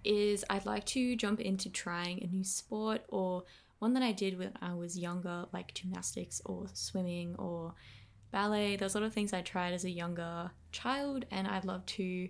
is 0.05 0.45
I'd 0.51 0.67
like 0.67 0.85
to 0.87 1.17
jump 1.17 1.41
into 1.41 1.71
trying 1.71 2.23
a 2.23 2.27
new 2.27 2.45
sport 2.45 3.03
or 3.09 3.45
one 3.83 3.95
that 3.95 4.03
I 4.05 4.13
did 4.13 4.39
when 4.39 4.53
I 4.63 4.75
was 4.75 4.97
younger, 4.97 5.47
like 5.53 5.75
gymnastics 5.75 6.41
or 6.45 6.67
swimming 6.73 7.35
or 7.37 7.75
ballet. 8.31 8.77
There's 8.77 8.95
a 8.95 9.01
lot 9.01 9.07
of 9.07 9.13
things 9.13 9.33
I 9.33 9.43
tried 9.43 9.73
as 9.73 9.85
a 9.85 9.91
younger 9.91 10.53
child, 10.71 11.25
and 11.33 11.49
I'd 11.49 11.65
love 11.65 11.85
to 11.87 12.29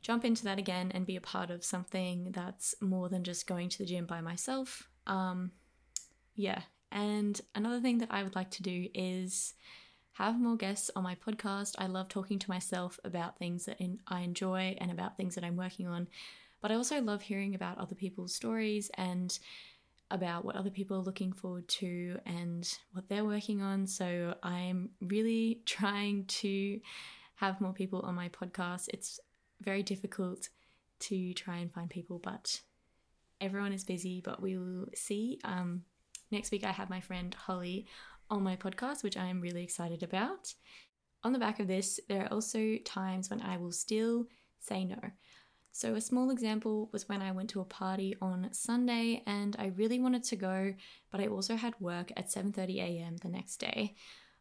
jump 0.00 0.24
into 0.24 0.44
that 0.44 0.58
again 0.58 0.90
and 0.94 1.04
be 1.04 1.14
a 1.16 1.20
part 1.20 1.50
of 1.50 1.62
something 1.62 2.32
that's 2.32 2.74
more 2.80 3.10
than 3.10 3.22
just 3.22 3.46
going 3.46 3.68
to 3.68 3.76
the 3.76 3.84
gym 3.84 4.06
by 4.06 4.22
myself. 4.22 4.88
Um, 5.06 5.50
yeah, 6.34 6.62
and 6.90 7.38
another 7.54 7.80
thing 7.80 7.98
that 7.98 8.10
I 8.10 8.22
would 8.22 8.34
like 8.34 8.50
to 8.52 8.62
do 8.62 8.88
is 8.94 9.52
have 10.12 10.40
more 10.40 10.56
guests 10.56 10.90
on 10.96 11.02
my 11.02 11.16
podcast. 11.16 11.74
I 11.76 11.86
love 11.86 12.08
talking 12.08 12.38
to 12.38 12.50
myself 12.50 12.98
about 13.04 13.38
things 13.38 13.66
that 13.66 13.76
I 14.08 14.20
enjoy 14.20 14.74
and 14.80 14.90
about 14.90 15.18
things 15.18 15.34
that 15.34 15.44
I'm 15.44 15.56
working 15.56 15.86
on, 15.86 16.08
but 16.62 16.72
I 16.72 16.76
also 16.76 17.02
love 17.02 17.20
hearing 17.20 17.54
about 17.54 17.76
other 17.76 17.94
people's 17.94 18.34
stories 18.34 18.90
and 18.94 19.38
about 20.10 20.44
what 20.44 20.56
other 20.56 20.70
people 20.70 20.96
are 20.96 21.02
looking 21.02 21.32
forward 21.32 21.66
to 21.68 22.18
and 22.26 22.78
what 22.92 23.08
they're 23.08 23.24
working 23.24 23.62
on. 23.62 23.86
So 23.86 24.34
I'm 24.42 24.90
really 25.00 25.62
trying 25.66 26.26
to 26.26 26.80
have 27.36 27.60
more 27.60 27.72
people 27.72 28.00
on 28.00 28.14
my 28.14 28.28
podcast. 28.28 28.88
It's 28.92 29.20
very 29.60 29.82
difficult 29.82 30.48
to 30.98 31.34
try 31.34 31.58
and 31.58 31.72
find 31.72 31.90
people, 31.90 32.20
but 32.22 32.60
everyone 33.40 33.72
is 33.72 33.84
busy. 33.84 34.20
But 34.24 34.40
we 34.40 34.56
will 34.56 34.86
see. 34.94 35.40
Um, 35.44 35.82
next 36.30 36.50
week, 36.50 36.64
I 36.64 36.72
have 36.72 36.90
my 36.90 37.00
friend 37.00 37.34
Holly 37.34 37.86
on 38.30 38.42
my 38.42 38.56
podcast, 38.56 39.02
which 39.02 39.16
I 39.16 39.26
am 39.26 39.40
really 39.40 39.62
excited 39.62 40.02
about. 40.02 40.54
On 41.24 41.32
the 41.32 41.38
back 41.38 41.60
of 41.60 41.66
this, 41.66 41.98
there 42.08 42.22
are 42.24 42.32
also 42.32 42.76
times 42.84 43.30
when 43.30 43.40
I 43.40 43.56
will 43.56 43.72
still 43.72 44.26
say 44.60 44.84
no. 44.84 44.98
So 45.76 45.94
a 45.94 46.00
small 46.00 46.30
example 46.30 46.88
was 46.90 47.06
when 47.06 47.20
I 47.20 47.32
went 47.32 47.50
to 47.50 47.60
a 47.60 47.64
party 47.66 48.16
on 48.22 48.48
Sunday 48.52 49.22
and 49.26 49.54
I 49.58 49.74
really 49.76 50.00
wanted 50.00 50.24
to 50.24 50.34
go, 50.34 50.72
but 51.10 51.20
I 51.20 51.26
also 51.26 51.54
had 51.54 51.78
work 51.78 52.10
at 52.16 52.30
7:30 52.30 52.78
a.m. 52.78 53.18
the 53.18 53.28
next 53.28 53.58
day. 53.58 53.94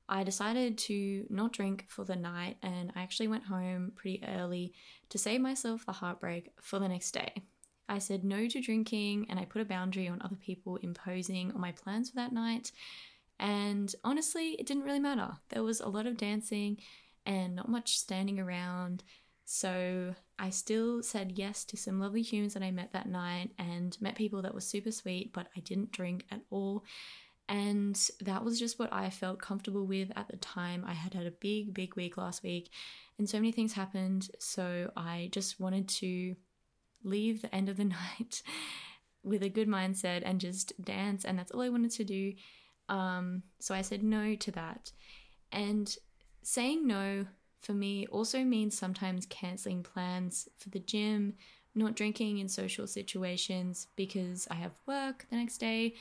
I 0.08 0.24
decided 0.24 0.78
to 0.88 1.26
not 1.30 1.52
drink 1.52 1.88
for 1.90 2.06
the 2.06 2.16
night 2.16 2.56
and 2.64 2.94
I 2.96 3.02
actually 3.02 3.28
went 3.28 3.44
home 3.44 3.92
pretty 3.96 4.24
early 4.26 4.72
to 5.10 5.18
save 5.18 5.42
myself 5.42 5.86
the 5.86 5.92
heartbreak 5.92 6.54
for 6.62 6.80
the 6.80 6.88
next 6.88 7.12
day. 7.12 7.44
I 7.90 8.00
said 8.00 8.24
no 8.24 8.48
to 8.48 8.62
drinking 8.62 9.26
and 9.30 9.38
I 9.38 9.44
put 9.44 9.62
a 9.62 9.66
boundary 9.66 10.08
on 10.08 10.22
other 10.22 10.38
people 10.38 10.78
imposing 10.78 11.52
on 11.52 11.60
my 11.60 11.74
plans 11.74 12.12
for 12.12 12.16
that 12.16 12.32
night. 12.32 12.72
And 13.40 13.94
honestly, 14.06 14.52
it 14.52 14.66
didn't 14.66 14.84
really 14.84 15.02
matter. 15.02 15.32
There 15.50 15.64
was 15.64 15.82
a 15.82 15.90
lot 15.90 16.08
of 16.08 16.16
dancing 16.16 16.78
and 17.26 17.58
not 17.58 17.68
much 17.68 17.98
standing 17.98 18.40
around. 18.40 19.04
So 19.46 20.16
I 20.40 20.50
still 20.50 21.04
said 21.04 21.34
yes 21.36 21.64
to 21.66 21.78
some 21.78 22.00
lovely 22.00 22.24
humans 22.24 22.56
that 22.56 22.64
I 22.64 22.72
met 22.72 22.94
that 22.94 23.08
night 23.08 23.52
and 23.60 23.96
met 24.02 24.16
people 24.16 24.42
that 24.42 24.54
were 24.54 24.62
super 24.62 24.92
sweet, 24.92 25.34
but 25.34 25.48
I 25.56 25.60
didn't 25.60 25.92
drink 25.92 26.26
at 26.32 26.42
all. 26.50 26.84
And 27.48 27.96
that 28.22 28.44
was 28.44 28.60
just 28.60 28.80
what 28.80 28.92
I 28.92 29.12
felt 29.12 29.40
comfortable 29.40 29.86
with 29.86 30.12
at 30.16 30.28
the 30.30 30.38
time. 30.38 30.84
I 30.86 30.94
had 30.94 31.14
had 31.14 31.28
a 31.28 31.32
big, 31.32 31.76
big 31.76 31.96
week 31.96 32.18
last 32.18 32.42
week, 32.42 32.72
and 33.20 33.30
so 33.30 33.38
many 33.38 33.52
things 33.52 33.74
happened. 33.74 34.30
So 34.40 34.92
I 34.98 35.30
just 35.32 35.60
wanted 35.60 35.88
to 35.90 36.36
leave 37.04 37.44
the 37.44 37.54
end 37.54 37.70
of 37.70 37.78
the 37.78 37.86
night 38.20 38.42
with 39.24 39.44
a 39.44 39.50
good 39.50 39.68
mindset 39.68 40.24
and 40.26 40.42
just 40.42 40.74
dance. 40.84 41.24
And 41.24 41.38
that's 41.38 41.52
all 41.52 41.62
I 41.62 41.70
wanted 41.70 41.92
to 41.92 42.04
do. 42.04 42.34
Um, 42.90 43.44
so 43.60 43.76
I 43.76 43.82
said 43.84 44.04
no 44.04 44.36
to 44.36 44.52
that. 44.52 44.92
And 45.52 45.96
saying 46.42 46.88
no 46.88 47.28
for 47.66 47.74
me 47.74 48.06
also 48.08 48.44
means 48.44 48.78
sometimes 48.78 49.26
canceling 49.26 49.82
plans 49.82 50.48
for 50.58 50.70
the 50.70 50.80
gym, 50.80 51.34
not 51.74 51.96
drinking 51.96 52.38
in 52.38 52.48
social 52.48 52.86
situations 52.86 53.88
because 53.96 54.48
I 54.52 54.56
have 54.56 54.80
work 54.86 55.26
the 55.32 55.38
next 55.38 55.58
day, 55.58 55.96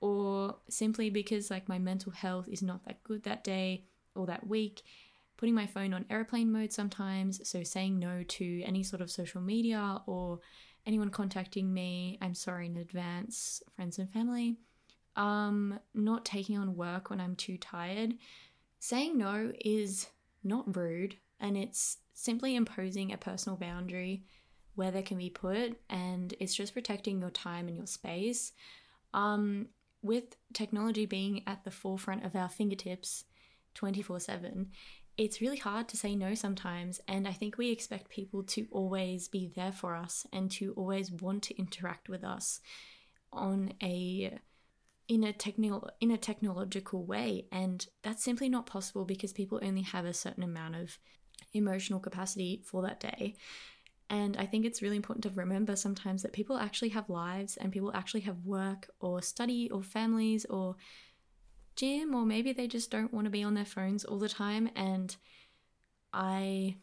or 0.00 0.56
simply 0.68 1.10
because 1.10 1.52
like 1.52 1.68
my 1.68 1.78
mental 1.78 2.10
health 2.10 2.48
is 2.48 2.62
not 2.62 2.84
that 2.84 3.04
good 3.04 3.22
that 3.22 3.44
day 3.44 3.84
or 4.16 4.26
that 4.26 4.48
week. 4.48 4.82
Putting 5.36 5.54
my 5.54 5.66
phone 5.66 5.94
on 5.94 6.04
airplane 6.10 6.50
mode 6.50 6.72
sometimes, 6.72 7.48
so 7.48 7.62
saying 7.62 7.98
no 7.98 8.24
to 8.24 8.62
any 8.62 8.82
sort 8.82 9.00
of 9.00 9.10
social 9.10 9.40
media 9.40 10.00
or 10.06 10.40
anyone 10.84 11.10
contacting 11.10 11.72
me, 11.72 12.18
I'm 12.20 12.34
sorry 12.34 12.66
in 12.66 12.76
advance, 12.76 13.62
friends 13.76 14.00
and 14.00 14.12
family. 14.12 14.56
Um, 15.14 15.78
not 15.94 16.24
taking 16.24 16.58
on 16.58 16.76
work 16.76 17.10
when 17.10 17.20
I'm 17.20 17.36
too 17.36 17.56
tired. 17.56 18.14
Saying 18.80 19.16
no 19.16 19.52
is 19.64 20.08
not 20.44 20.76
rude, 20.76 21.16
and 21.40 21.56
it's 21.56 21.98
simply 22.12 22.54
imposing 22.54 23.12
a 23.12 23.18
personal 23.18 23.56
boundary 23.56 24.24
where 24.74 24.90
they 24.90 25.02
can 25.02 25.18
be 25.18 25.30
put, 25.30 25.78
and 25.88 26.34
it's 26.40 26.54
just 26.54 26.74
protecting 26.74 27.20
your 27.20 27.30
time 27.30 27.68
and 27.68 27.76
your 27.76 27.86
space. 27.86 28.52
Um, 29.12 29.68
with 30.02 30.36
technology 30.52 31.06
being 31.06 31.42
at 31.46 31.64
the 31.64 31.70
forefront 31.70 32.24
of 32.24 32.36
our 32.36 32.48
fingertips 32.48 33.24
24 33.74 34.20
7, 34.20 34.70
it's 35.16 35.40
really 35.40 35.56
hard 35.56 35.88
to 35.88 35.96
say 35.96 36.14
no 36.14 36.34
sometimes. 36.34 37.00
And 37.06 37.26
I 37.26 37.32
think 37.32 37.56
we 37.56 37.70
expect 37.70 38.10
people 38.10 38.42
to 38.44 38.66
always 38.70 39.28
be 39.28 39.50
there 39.54 39.72
for 39.72 39.94
us 39.94 40.26
and 40.32 40.50
to 40.52 40.72
always 40.76 41.10
want 41.10 41.44
to 41.44 41.58
interact 41.58 42.08
with 42.08 42.24
us 42.24 42.60
on 43.32 43.72
a 43.82 44.38
in 45.06 45.22
a 45.24 45.32
technical 45.32 45.90
in 46.00 46.10
a 46.10 46.16
technological 46.16 47.04
way 47.04 47.46
and 47.52 47.86
that's 48.02 48.24
simply 48.24 48.48
not 48.48 48.66
possible 48.66 49.04
because 49.04 49.32
people 49.32 49.60
only 49.62 49.82
have 49.82 50.04
a 50.04 50.14
certain 50.14 50.42
amount 50.42 50.74
of 50.74 50.98
emotional 51.52 52.00
capacity 52.00 52.62
for 52.64 52.82
that 52.82 53.00
day 53.00 53.34
and 54.10 54.36
I 54.36 54.46
think 54.46 54.64
it's 54.64 54.82
really 54.82 54.96
important 54.96 55.24
to 55.24 55.30
remember 55.30 55.76
sometimes 55.76 56.22
that 56.22 56.32
people 56.32 56.56
actually 56.56 56.90
have 56.90 57.08
lives 57.08 57.56
and 57.56 57.72
people 57.72 57.92
actually 57.94 58.20
have 58.22 58.44
work 58.44 58.88
or 59.00 59.20
study 59.22 59.70
or 59.70 59.82
families 59.82 60.44
or 60.46 60.76
gym 61.76 62.14
or 62.14 62.24
maybe 62.24 62.52
they 62.52 62.68
just 62.68 62.90
don't 62.90 63.12
want 63.12 63.24
to 63.26 63.30
be 63.30 63.42
on 63.42 63.54
their 63.54 63.64
phones 63.64 64.04
all 64.04 64.18
the 64.18 64.28
time 64.28 64.70
and 64.76 65.16
I 66.12 66.76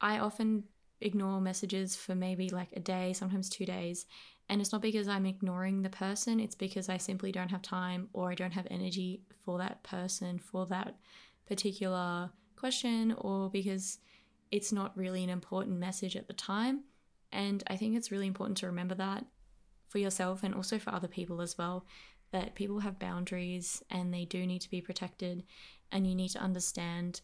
I 0.00 0.18
often 0.18 0.64
ignore 1.00 1.40
messages 1.40 1.96
for 1.96 2.14
maybe 2.14 2.50
like 2.50 2.68
a 2.74 2.80
day, 2.80 3.12
sometimes 3.12 3.48
2 3.48 3.64
days. 3.64 4.06
And 4.54 4.60
it's 4.60 4.70
not 4.70 4.82
because 4.82 5.08
I'm 5.08 5.26
ignoring 5.26 5.82
the 5.82 5.90
person, 5.90 6.38
it's 6.38 6.54
because 6.54 6.88
I 6.88 6.96
simply 6.96 7.32
don't 7.32 7.50
have 7.50 7.60
time 7.60 8.08
or 8.12 8.30
I 8.30 8.36
don't 8.36 8.52
have 8.52 8.68
energy 8.70 9.24
for 9.44 9.58
that 9.58 9.82
person, 9.82 10.38
for 10.38 10.64
that 10.66 10.94
particular 11.44 12.30
question, 12.54 13.16
or 13.18 13.50
because 13.50 13.98
it's 14.52 14.70
not 14.70 14.96
really 14.96 15.24
an 15.24 15.28
important 15.28 15.80
message 15.80 16.14
at 16.14 16.28
the 16.28 16.34
time. 16.34 16.84
And 17.32 17.64
I 17.66 17.76
think 17.76 17.96
it's 17.96 18.12
really 18.12 18.28
important 18.28 18.56
to 18.58 18.66
remember 18.66 18.94
that 18.94 19.24
for 19.88 19.98
yourself 19.98 20.44
and 20.44 20.54
also 20.54 20.78
for 20.78 20.94
other 20.94 21.08
people 21.08 21.40
as 21.40 21.58
well 21.58 21.84
that 22.30 22.54
people 22.54 22.78
have 22.78 23.00
boundaries 23.00 23.82
and 23.90 24.14
they 24.14 24.24
do 24.24 24.46
need 24.46 24.60
to 24.60 24.70
be 24.70 24.80
protected, 24.80 25.42
and 25.90 26.06
you 26.06 26.14
need 26.14 26.28
to 26.28 26.38
understand 26.38 27.22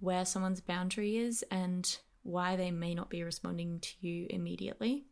where 0.00 0.24
someone's 0.24 0.62
boundary 0.62 1.18
is 1.18 1.44
and 1.50 1.98
why 2.22 2.56
they 2.56 2.70
may 2.70 2.94
not 2.94 3.10
be 3.10 3.22
responding 3.22 3.78
to 3.80 3.90
you 4.00 4.26
immediately. 4.30 5.04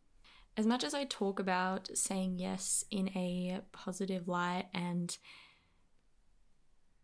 As 0.57 0.65
much 0.65 0.83
as 0.83 0.93
I 0.93 1.05
talk 1.05 1.39
about 1.39 1.89
saying 1.93 2.37
yes 2.37 2.83
in 2.91 3.07
a 3.09 3.61
positive 3.71 4.27
light 4.27 4.65
and 4.73 5.17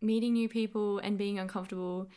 meeting 0.02 0.34
new 0.34 0.50
people 0.50 1.00
and 1.00 1.18
being 1.18 1.40
uncomfortable, 1.40 2.10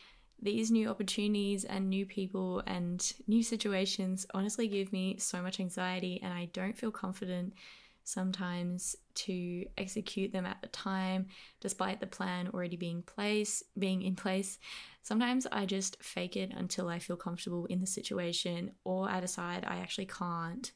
these 0.43 0.71
new 0.71 0.89
opportunities 0.89 1.65
and 1.65 1.89
new 1.89 2.05
people 2.05 2.63
and 2.67 3.13
new 3.27 3.43
situations 3.43 4.27
honestly 4.35 4.69
give 4.69 4.93
me 4.93 5.19
so 5.19 5.41
much 5.41 5.61
anxiety, 5.61 6.21
and 6.23 6.33
I 6.33 6.47
don't 6.53 6.77
feel 6.77 6.91
confident 6.91 7.55
sometimes 8.03 8.97
to 9.15 9.67
execute 9.79 10.33
them 10.33 10.47
at 10.47 10.61
the 10.63 10.69
time 10.69 11.27
despite 11.61 12.01
the 12.01 12.07
plan 12.07 12.49
already 12.49 12.77
being 12.77 13.03
place 13.03 13.63
being 13.79 14.03
in 14.03 14.17
place. 14.17 14.59
Sometimes 15.03 15.47
i 15.53 15.65
just 15.67 16.03
fake 16.03 16.35
it 16.35 16.51
until 16.57 16.89
i 16.89 16.99
feel 16.99 17.17
comfortable 17.17 17.67
in 17.67 17.81
the 17.81 17.87
situation 17.87 18.73
or 18.85 19.09
I 19.09 19.21
decide 19.21 19.65
i 19.67 19.77
actually 19.77 20.07
can't 20.07 20.73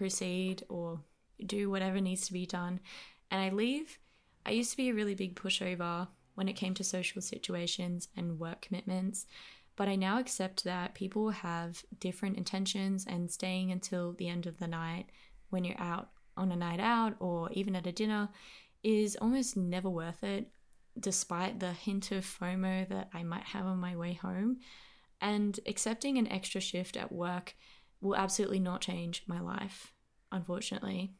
proceed 0.00 0.62
or 0.68 1.00
do 1.44 1.70
whatever 1.70 2.00
needs 2.00 2.26
to 2.26 2.32
be 2.32 2.46
done 2.46 2.80
and 3.30 3.40
i 3.40 3.50
leave 3.50 3.98
i 4.46 4.50
used 4.50 4.70
to 4.70 4.76
be 4.76 4.88
a 4.88 4.94
really 4.94 5.14
big 5.14 5.34
pushover 5.34 6.08
when 6.34 6.48
it 6.48 6.54
came 6.54 6.74
to 6.74 6.84
social 6.84 7.20
situations 7.20 8.08
and 8.16 8.38
work 8.38 8.62
commitments 8.62 9.26
but 9.80 9.88
I 9.88 9.96
now 9.96 10.18
accept 10.18 10.64
that 10.64 10.92
people 10.92 11.30
have 11.30 11.82
different 12.00 12.36
intentions 12.36 13.06
and 13.08 13.30
staying 13.30 13.72
until 13.72 14.12
the 14.12 14.28
end 14.28 14.44
of 14.44 14.58
the 14.58 14.66
night 14.66 15.06
when 15.48 15.64
you're 15.64 15.80
out 15.80 16.10
on 16.36 16.52
a 16.52 16.56
night 16.56 16.80
out 16.80 17.14
or 17.18 17.50
even 17.52 17.74
at 17.74 17.86
a 17.86 17.92
dinner 17.92 18.28
is 18.82 19.16
almost 19.16 19.56
never 19.56 19.88
worth 19.88 20.22
it, 20.22 20.48
despite 20.98 21.60
the 21.60 21.72
hint 21.72 22.12
of 22.12 22.26
FOMO 22.26 22.90
that 22.90 23.08
I 23.14 23.22
might 23.22 23.44
have 23.44 23.64
on 23.64 23.78
my 23.78 23.96
way 23.96 24.12
home. 24.12 24.58
And 25.18 25.58
accepting 25.66 26.18
an 26.18 26.28
extra 26.28 26.60
shift 26.60 26.96
at 26.98 27.10
work 27.10 27.54
will 28.00 28.16
absolutely 28.16 28.60
not 28.60 28.80
change 28.80 29.22
my 29.26 29.40
life, 29.40 29.92
unfortunately. 30.32 31.12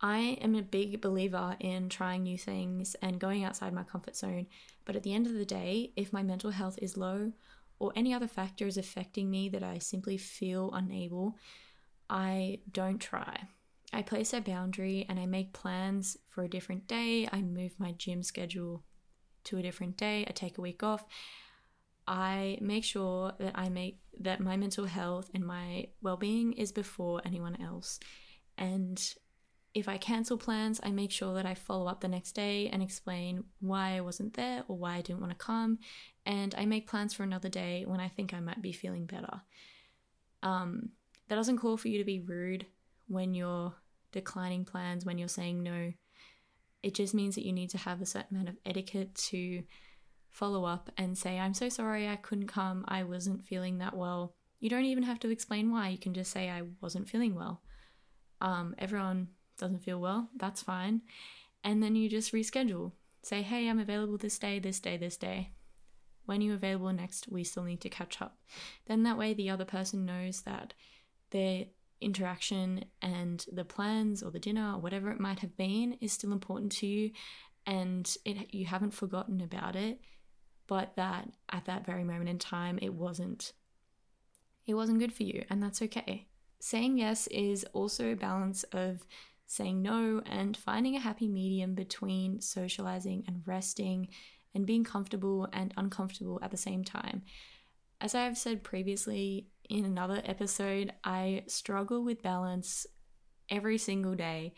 I 0.00 0.38
am 0.40 0.54
a 0.54 0.62
big 0.62 1.00
believer 1.00 1.56
in 1.60 1.88
trying 1.88 2.22
new 2.22 2.38
things 2.38 2.96
and 3.02 3.20
going 3.20 3.44
outside 3.44 3.72
my 3.72 3.82
comfort 3.82 4.16
zone, 4.16 4.46
but 4.84 4.96
at 4.96 5.02
the 5.02 5.12
end 5.14 5.26
of 5.26 5.34
the 5.34 5.44
day, 5.44 5.92
if 5.96 6.12
my 6.12 6.22
mental 6.22 6.50
health 6.50 6.78
is 6.80 6.96
low 6.96 7.32
or 7.78 7.92
any 7.94 8.14
other 8.14 8.28
factor 8.28 8.66
is 8.66 8.78
affecting 8.78 9.30
me 9.30 9.48
that 9.50 9.62
I 9.62 9.78
simply 9.78 10.16
feel 10.16 10.70
unable, 10.72 11.36
I 12.08 12.60
don't 12.72 12.98
try. 12.98 13.48
I 13.92 14.02
place 14.02 14.32
a 14.32 14.40
boundary 14.40 15.04
and 15.08 15.18
I 15.18 15.26
make 15.26 15.52
plans 15.52 16.16
for 16.28 16.44
a 16.44 16.48
different 16.48 16.86
day. 16.86 17.28
I 17.30 17.42
move 17.42 17.72
my 17.78 17.92
gym 17.92 18.22
schedule 18.22 18.84
to 19.44 19.58
a 19.58 19.62
different 19.62 19.96
day. 19.96 20.24
I 20.28 20.32
take 20.32 20.58
a 20.58 20.62
week 20.62 20.82
off. 20.82 21.04
I 22.06 22.58
make 22.60 22.84
sure 22.84 23.32
that 23.38 23.52
I 23.54 23.68
make 23.68 23.98
that 24.20 24.40
my 24.40 24.56
mental 24.56 24.84
health 24.84 25.30
and 25.34 25.46
my 25.46 25.86
well-being 26.02 26.54
is 26.54 26.72
before 26.72 27.22
anyone 27.24 27.60
else. 27.60 28.00
And 28.58 29.00
if 29.72 29.88
I 29.88 29.98
cancel 29.98 30.36
plans, 30.36 30.80
I 30.82 30.90
make 30.90 31.12
sure 31.12 31.34
that 31.34 31.46
I 31.46 31.54
follow 31.54 31.86
up 31.86 32.00
the 32.00 32.08
next 32.08 32.32
day 32.32 32.68
and 32.68 32.82
explain 32.82 33.44
why 33.60 33.96
I 33.96 34.00
wasn't 34.00 34.34
there 34.34 34.64
or 34.66 34.76
why 34.76 34.96
I 34.96 35.00
didn't 35.00 35.20
want 35.20 35.32
to 35.32 35.38
come. 35.38 35.78
And 36.26 36.54
I 36.58 36.66
make 36.66 36.88
plans 36.88 37.14
for 37.14 37.22
another 37.22 37.48
day 37.48 37.84
when 37.86 38.00
I 38.00 38.08
think 38.08 38.34
I 38.34 38.40
might 38.40 38.60
be 38.60 38.72
feeling 38.72 39.06
better. 39.06 39.42
Um, 40.42 40.90
that 41.28 41.36
doesn't 41.36 41.58
call 41.58 41.76
for 41.76 41.88
you 41.88 41.98
to 41.98 42.04
be 42.04 42.20
rude 42.20 42.66
when 43.06 43.34
you're 43.34 43.72
declining 44.10 44.64
plans, 44.64 45.04
when 45.04 45.18
you're 45.18 45.28
saying 45.28 45.62
no. 45.62 45.92
It 46.82 46.94
just 46.94 47.14
means 47.14 47.36
that 47.36 47.46
you 47.46 47.52
need 47.52 47.70
to 47.70 47.78
have 47.78 48.00
a 48.00 48.06
certain 48.06 48.36
amount 48.36 48.48
of 48.48 48.56
etiquette 48.66 49.14
to 49.14 49.62
follow 50.30 50.64
up 50.64 50.90
and 50.96 51.16
say, 51.16 51.38
I'm 51.38 51.54
so 51.54 51.68
sorry 51.68 52.08
I 52.08 52.16
couldn't 52.16 52.46
come. 52.46 52.84
I 52.88 53.02
wasn't 53.02 53.44
feeling 53.44 53.78
that 53.78 53.96
well. 53.96 54.34
You 54.60 54.70
don't 54.70 54.84
even 54.84 55.04
have 55.04 55.20
to 55.20 55.30
explain 55.30 55.70
why. 55.70 55.88
You 55.88 55.98
can 55.98 56.14
just 56.14 56.30
say, 56.30 56.50
I 56.50 56.62
wasn't 56.80 57.08
feeling 57.08 57.34
well. 57.34 57.62
Um, 58.40 58.74
everyone 58.78 59.28
doesn't 59.58 59.82
feel 59.82 60.00
well. 60.00 60.28
That's 60.36 60.62
fine. 60.62 61.02
And 61.64 61.82
then 61.82 61.96
you 61.96 62.08
just 62.08 62.32
reschedule. 62.32 62.92
Say, 63.22 63.42
hey, 63.42 63.68
I'm 63.68 63.78
available 63.78 64.16
this 64.16 64.38
day, 64.38 64.58
this 64.58 64.80
day, 64.80 64.96
this 64.96 65.16
day. 65.16 65.50
When 66.24 66.40
you're 66.40 66.54
available 66.54 66.92
next, 66.92 67.28
we 67.28 67.44
still 67.44 67.64
need 67.64 67.80
to 67.82 67.88
catch 67.88 68.22
up. 68.22 68.38
Then 68.86 69.02
that 69.02 69.18
way 69.18 69.34
the 69.34 69.50
other 69.50 69.64
person 69.64 70.06
knows 70.06 70.42
that 70.42 70.74
they're 71.30 71.66
interaction 72.00 72.84
and 73.02 73.44
the 73.52 73.64
plans 73.64 74.22
or 74.22 74.30
the 74.30 74.38
dinner 74.38 74.74
or 74.74 74.78
whatever 74.78 75.10
it 75.10 75.20
might 75.20 75.40
have 75.40 75.56
been 75.56 75.98
is 76.00 76.12
still 76.12 76.32
important 76.32 76.72
to 76.72 76.86
you 76.86 77.10
and 77.66 78.16
it, 78.24 78.54
you 78.54 78.64
haven't 78.64 78.94
forgotten 78.94 79.40
about 79.40 79.76
it 79.76 80.00
but 80.70 80.94
that 80.94 81.28
at 81.50 81.64
that 81.64 81.84
very 81.84 82.04
moment 82.04 82.28
in 82.28 82.38
time 82.38 82.78
it 82.80 82.94
wasn't 82.94 83.52
it 84.68 84.74
wasn't 84.74 85.00
good 85.00 85.12
for 85.12 85.24
you 85.24 85.44
and 85.50 85.60
that's 85.60 85.82
okay. 85.82 86.28
Saying 86.60 86.96
yes 86.96 87.26
is 87.26 87.66
also 87.72 88.12
a 88.12 88.16
balance 88.16 88.62
of 88.72 89.04
saying 89.46 89.82
no 89.82 90.22
and 90.26 90.56
finding 90.56 90.94
a 90.94 91.00
happy 91.00 91.26
medium 91.26 91.74
between 91.74 92.40
socializing 92.40 93.24
and 93.26 93.42
resting 93.46 94.06
and 94.54 94.64
being 94.64 94.84
comfortable 94.84 95.48
and 95.52 95.74
uncomfortable 95.76 96.38
at 96.40 96.52
the 96.52 96.56
same 96.56 96.84
time. 96.84 97.22
As 98.00 98.14
i've 98.14 98.38
said 98.38 98.62
previously 98.62 99.48
in 99.68 99.84
another 99.84 100.22
episode, 100.24 100.92
I 101.02 101.42
struggle 101.48 102.04
with 102.04 102.22
balance 102.22 102.86
every 103.48 103.78
single 103.78 104.14
day 104.14 104.54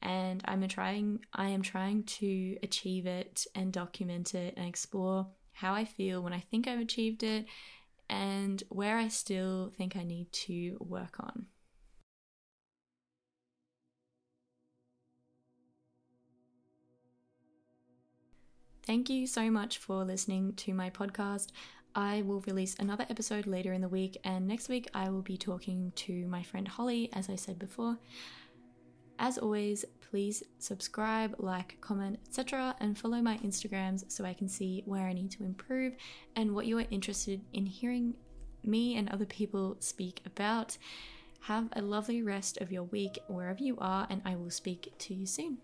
and 0.00 0.40
I'm 0.46 0.66
trying 0.68 1.20
I 1.34 1.48
am 1.48 1.60
trying 1.60 2.04
to 2.04 2.56
achieve 2.62 3.04
it 3.04 3.46
and 3.54 3.70
document 3.70 4.34
it 4.34 4.54
and 4.56 4.66
explore 4.66 5.26
how 5.60 5.74
I 5.74 5.84
feel 5.84 6.22
when 6.22 6.32
I 6.32 6.40
think 6.40 6.66
I've 6.66 6.80
achieved 6.80 7.22
it 7.22 7.46
and 8.08 8.62
where 8.70 8.96
I 8.96 9.08
still 9.08 9.72
think 9.76 9.96
I 9.96 10.02
need 10.02 10.32
to 10.32 10.76
work 10.80 11.16
on. 11.20 11.46
Thank 18.84 19.08
you 19.08 19.26
so 19.26 19.50
much 19.50 19.78
for 19.78 20.04
listening 20.04 20.54
to 20.54 20.74
my 20.74 20.90
podcast. 20.90 21.48
I 21.94 22.22
will 22.22 22.40
release 22.40 22.74
another 22.78 23.06
episode 23.10 23.46
later 23.46 23.72
in 23.72 23.82
the 23.82 23.88
week, 23.88 24.16
and 24.24 24.48
next 24.48 24.68
week 24.68 24.88
I 24.94 25.10
will 25.10 25.22
be 25.22 25.36
talking 25.36 25.92
to 25.96 26.26
my 26.26 26.42
friend 26.42 26.66
Holly, 26.66 27.10
as 27.12 27.28
I 27.28 27.36
said 27.36 27.58
before. 27.58 27.98
As 29.22 29.36
always, 29.36 29.84
please 30.00 30.42
subscribe, 30.58 31.34
like, 31.38 31.78
comment, 31.82 32.18
etc., 32.26 32.74
and 32.80 32.96
follow 32.96 33.20
my 33.20 33.36
Instagrams 33.38 34.10
so 34.10 34.24
I 34.24 34.32
can 34.32 34.48
see 34.48 34.82
where 34.86 35.06
I 35.06 35.12
need 35.12 35.30
to 35.32 35.44
improve 35.44 35.92
and 36.36 36.54
what 36.54 36.64
you 36.64 36.78
are 36.78 36.86
interested 36.90 37.42
in 37.52 37.66
hearing 37.66 38.14
me 38.64 38.96
and 38.96 39.10
other 39.10 39.26
people 39.26 39.76
speak 39.78 40.22
about. 40.24 40.78
Have 41.42 41.68
a 41.74 41.82
lovely 41.82 42.22
rest 42.22 42.56
of 42.62 42.72
your 42.72 42.84
week 42.84 43.18
wherever 43.28 43.62
you 43.62 43.76
are, 43.78 44.06
and 44.08 44.22
I 44.24 44.36
will 44.36 44.50
speak 44.50 44.90
to 44.98 45.14
you 45.14 45.26
soon. 45.26 45.58